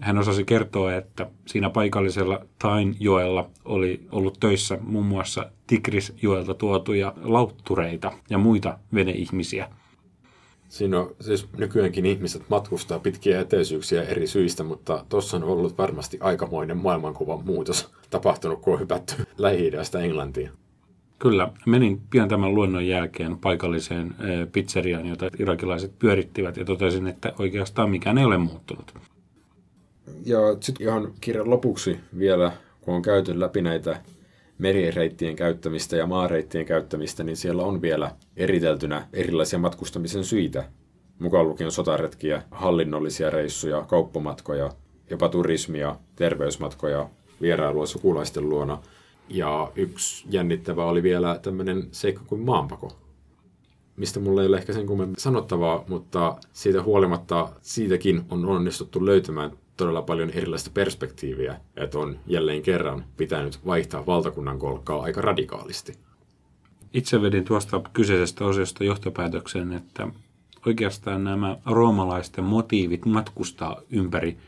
Hän 0.00 0.18
osasi 0.18 0.44
kertoa, 0.44 0.94
että 0.94 1.26
siinä 1.46 1.70
paikallisella 1.70 2.40
Tainjoella 2.58 3.50
oli 3.64 4.06
ollut 4.12 4.40
töissä 4.40 4.78
muun 4.80 5.06
muassa 5.06 5.50
Tigrisjoelta 5.66 6.54
tuotuja 6.54 7.12
lauttureita 7.22 8.12
ja 8.30 8.38
muita 8.38 8.78
veneihmisiä– 8.94 9.68
Siinä 10.68 11.00
on 11.00 11.14
siis 11.20 11.48
nykyäänkin 11.58 12.06
ihmiset 12.06 12.42
matkustaa 12.48 12.98
pitkiä 12.98 13.40
etäisyyksiä 13.40 14.02
eri 14.02 14.26
syistä, 14.26 14.64
mutta 14.64 15.04
tuossa 15.08 15.36
on 15.36 15.44
ollut 15.44 15.78
varmasti 15.78 16.18
aikamoinen 16.20 16.76
maailmankuvan 16.76 17.44
muutos 17.44 17.90
tapahtunut, 18.10 18.60
kun 18.60 18.74
on 18.74 18.80
hypätty 18.80 19.14
lähi 19.38 19.70
Englantiin. 20.02 20.50
Kyllä, 21.18 21.52
menin 21.66 22.00
pian 22.10 22.28
tämän 22.28 22.54
luennon 22.54 22.86
jälkeen 22.86 23.38
paikalliseen 23.38 24.14
eh, 24.20 24.48
pizzeriaan, 24.52 25.06
jota 25.06 25.30
irakilaiset 25.38 25.98
pyörittivät, 25.98 26.56
ja 26.56 26.64
totesin, 26.64 27.06
että 27.06 27.32
oikeastaan 27.38 27.90
mikään 27.90 28.18
ei 28.18 28.24
ole 28.24 28.38
muuttunut. 28.38 28.94
Ja 30.24 30.38
sitten 30.60 30.86
ihan 30.86 31.12
kirjan 31.20 31.50
lopuksi 31.50 32.00
vielä, 32.18 32.52
kun 32.80 32.94
on 32.94 33.02
käyty 33.02 33.40
läpi 33.40 33.62
näitä 33.62 34.00
merireittien 34.58 35.36
käyttämistä 35.36 35.96
ja 35.96 36.06
maareittien 36.06 36.66
käyttämistä, 36.66 37.24
niin 37.24 37.36
siellä 37.36 37.62
on 37.62 37.82
vielä 37.82 38.10
eriteltynä 38.36 39.08
erilaisia 39.12 39.58
matkustamisen 39.58 40.24
syitä, 40.24 40.64
mukaan 41.18 41.48
lukien 41.48 41.70
sotaretkiä, 41.70 42.42
hallinnollisia 42.50 43.30
reissuja, 43.30 43.82
kauppamatkoja, 43.82 44.70
jopa 45.10 45.28
turismia, 45.28 45.96
terveysmatkoja, 46.16 47.08
vierailua 47.40 47.86
sukulaisten 47.86 48.48
luona. 48.48 48.78
Ja 49.28 49.72
yksi 49.76 50.24
jännittävä 50.30 50.84
oli 50.84 51.02
vielä 51.02 51.38
tämmöinen 51.42 51.88
seikka 51.92 52.22
kuin 52.26 52.40
maanpako, 52.40 52.92
mistä 53.96 54.20
mulla 54.20 54.40
ei 54.42 54.48
ole 54.48 54.56
ehkä 54.56 54.72
sen 54.72 54.86
kummemmin 54.86 55.16
sanottavaa, 55.18 55.84
mutta 55.88 56.36
siitä 56.52 56.82
huolimatta 56.82 57.48
siitäkin 57.62 58.22
on 58.30 58.46
onnistuttu 58.46 59.06
löytämään 59.06 59.50
todella 59.78 60.02
paljon 60.02 60.30
erilaista 60.30 60.70
perspektiiviä, 60.74 61.60
että 61.76 61.98
on 61.98 62.18
jälleen 62.26 62.62
kerran 62.62 63.04
pitänyt 63.16 63.66
vaihtaa 63.66 64.06
valtakunnan 64.06 64.58
kolkkaa 64.58 65.02
aika 65.02 65.20
radikaalisti. 65.20 65.92
Itse 66.92 67.22
vedin 67.22 67.44
tuosta 67.44 67.80
kyseisestä 67.92 68.44
osiosta 68.44 68.84
johtopäätöksen, 68.84 69.72
että 69.72 70.08
oikeastaan 70.66 71.24
nämä 71.24 71.56
roomalaisten 71.66 72.44
motiivit 72.44 73.06
matkustaa 73.06 73.80
ympäri 73.90 74.38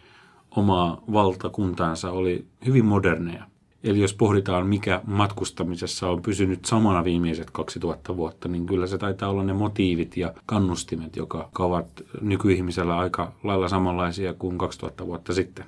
omaa 0.50 1.02
valtakuntaansa 1.12 2.10
oli 2.10 2.44
hyvin 2.66 2.84
moderneja. 2.84 3.49
Eli 3.84 4.00
jos 4.00 4.14
pohditaan, 4.14 4.66
mikä 4.66 5.00
matkustamisessa 5.06 6.08
on 6.08 6.22
pysynyt 6.22 6.64
samana 6.64 7.04
viimeiset 7.04 7.50
2000 7.50 8.16
vuotta, 8.16 8.48
niin 8.48 8.66
kyllä 8.66 8.86
se 8.86 8.98
taitaa 8.98 9.28
olla 9.28 9.42
ne 9.42 9.52
motiivit 9.52 10.16
ja 10.16 10.34
kannustimet, 10.46 11.16
joka 11.16 11.50
ovat 11.58 12.02
nykyihmisellä 12.20 12.98
aika 12.98 13.32
lailla 13.44 13.68
samanlaisia 13.68 14.34
kuin 14.34 14.58
2000 14.58 15.06
vuotta 15.06 15.34
sitten. 15.34 15.64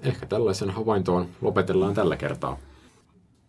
Ehkä 0.00 0.26
tällaisen 0.26 0.70
havaintoon 0.70 1.26
lopetellaan 1.40 1.94
tällä 1.94 2.16
kertaa. 2.16 2.58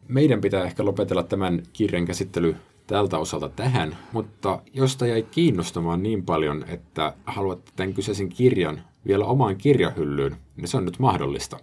Meidän 0.08 0.42
pitää 0.42 0.64
ehkä 0.64 0.86
lopetella 0.86 1.24
tämän 1.24 1.64
kirjan 1.74 2.06
käsittely 2.06 2.56
tältä 2.88 3.18
osalta 3.18 3.50
tähän, 3.50 3.98
mutta 4.12 4.62
josta 4.74 5.08
jäi 5.08 5.24
kiinnostamaan 5.32 6.04
niin 6.04 6.26
paljon, 6.26 6.66
että 6.68 7.14
haluat 7.26 7.60
tämän 7.76 7.94
kyseisen 7.94 8.30
kirjan 8.30 8.82
vielä 9.08 9.26
omaan 9.26 9.58
kirjahyllyyn, 9.58 10.38
niin 10.56 10.68
se 10.68 10.78
on 10.78 10.86
nyt 10.86 11.00
mahdollista. 11.00 11.60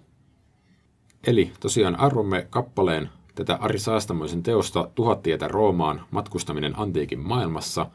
Eli 1.26 1.52
tosiaan 1.61 2.00
arvomme 2.00 2.46
kappaleen 2.50 3.08
tätä 3.35 3.54
Ari 3.61 3.78
Saastamoisen 3.78 4.42
teosta 4.42 4.88
Tuhat 4.94 5.22
tietä 5.22 5.48
Roomaan 5.48 6.02
matkustaminen 6.11 6.78
antiikin 6.78 7.18
maailmassa, 7.18 7.87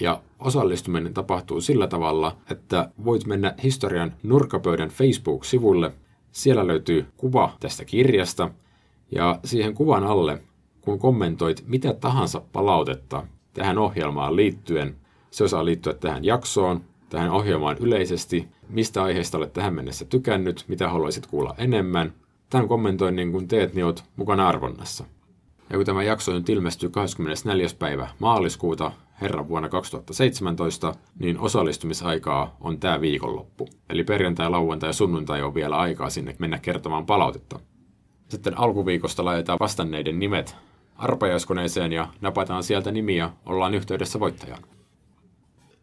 ja 0.00 0.22
osallistuminen 0.38 1.14
tapahtuu 1.14 1.60
sillä 1.60 1.86
tavalla, 1.86 2.36
että 2.50 2.90
voit 3.04 3.26
mennä 3.26 3.54
historian 3.62 4.12
nurkapöydän 4.22 4.88
Facebook-sivulle. 4.88 5.92
Siellä 6.32 6.66
löytyy 6.66 7.06
kuva 7.16 7.56
tästä 7.60 7.84
kirjasta, 7.84 8.50
ja 9.10 9.40
siihen 9.44 9.74
kuvan 9.74 10.04
alle, 10.04 10.42
kun 10.80 10.98
kommentoit 10.98 11.64
mitä 11.66 11.92
tahansa 11.92 12.42
palautetta 12.52 13.26
tähän 13.54 13.78
ohjelmaan 13.78 14.36
liittyen, 14.36 14.96
se 15.30 15.44
osaa 15.44 15.64
liittyä 15.64 15.92
tähän 15.92 16.24
jaksoon, 16.24 16.80
tähän 17.08 17.30
ohjelmaan 17.30 17.76
yleisesti, 17.80 18.48
mistä 18.68 19.02
aiheesta 19.02 19.38
olet 19.38 19.52
tähän 19.52 19.74
mennessä 19.74 20.04
tykännyt, 20.04 20.64
mitä 20.68 20.88
haluaisit 20.88 21.26
kuulla 21.26 21.54
enemmän– 21.58 22.12
Tämän 22.52 22.68
kommentoinnin 22.68 23.32
kun 23.32 23.48
teet, 23.48 23.74
niin 23.74 23.84
olet 23.84 24.04
mukana 24.16 24.48
arvonnassa. 24.48 25.04
Ja 25.70 25.76
kun 25.76 25.86
tämä 25.86 26.02
jakso 26.02 26.32
nyt 26.32 26.48
ilmestyy 26.48 26.88
24. 26.88 27.66
päivä 27.78 28.08
maaliskuuta 28.18 28.92
herran 29.20 29.48
vuonna 29.48 29.68
2017, 29.68 30.94
niin 31.18 31.38
osallistumisaikaa 31.38 32.56
on 32.60 32.80
tämä 32.80 33.00
viikonloppu. 33.00 33.68
Eli 33.90 34.04
perjantai, 34.04 34.50
lauantai 34.50 34.88
ja 34.88 34.92
sunnuntai 34.92 35.42
on 35.42 35.54
vielä 35.54 35.76
aikaa 35.76 36.10
sinne 36.10 36.36
mennä 36.38 36.58
kertomaan 36.58 37.06
palautetta. 37.06 37.60
Sitten 38.28 38.58
alkuviikosta 38.58 39.24
laitetaan 39.24 39.58
vastanneiden 39.60 40.18
nimet 40.18 40.56
arpajaiskoneeseen 40.96 41.92
ja 41.92 42.08
napataan 42.20 42.62
sieltä 42.62 42.90
nimiä, 42.90 43.30
ollaan 43.46 43.74
yhteydessä 43.74 44.20
voittajaan. 44.20 44.62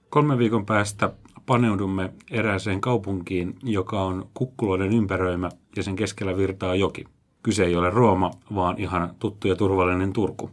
Kolme 0.10 0.38
viikon 0.38 0.65
päästä 0.65 1.12
paneudumme 1.50 2.14
erääseen 2.32 2.82
kaupunkiin, 2.82 3.56
joka 3.64 4.02
on 4.02 4.30
kukkuloiden 4.34 4.94
ympäröimä 4.94 5.50
ja 5.76 5.84
sen 5.84 5.96
keskellä 5.96 6.38
virtaa 6.38 6.76
joki. 6.76 7.06
Kyse 7.44 7.66
ei 7.66 7.76
ole 7.76 7.90
Rooma, 7.90 8.32
vaan 8.56 8.76
ihan 8.78 9.16
tuttu 9.20 9.48
ja 9.48 9.56
turvallinen 9.56 10.14
Turku. 10.14 10.50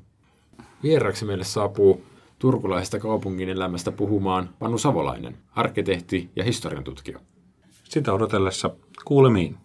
Vieraksi 0.83 1.25
meille 1.25 1.45
saapuu 1.45 2.05
turkulaisesta 2.39 2.99
kaupungin 2.99 3.49
elämästä 3.49 3.93
puhumaan 3.93 4.49
Panu 4.59 4.79
Savolainen, 4.79 5.37
arkkitehti 5.57 6.31
ja 6.37 6.45
historian 6.45 6.85
tutkija. 6.85 7.21
Sitä 7.85 8.13
odotellessa 8.13 8.71
kuulemiin. 9.05 9.57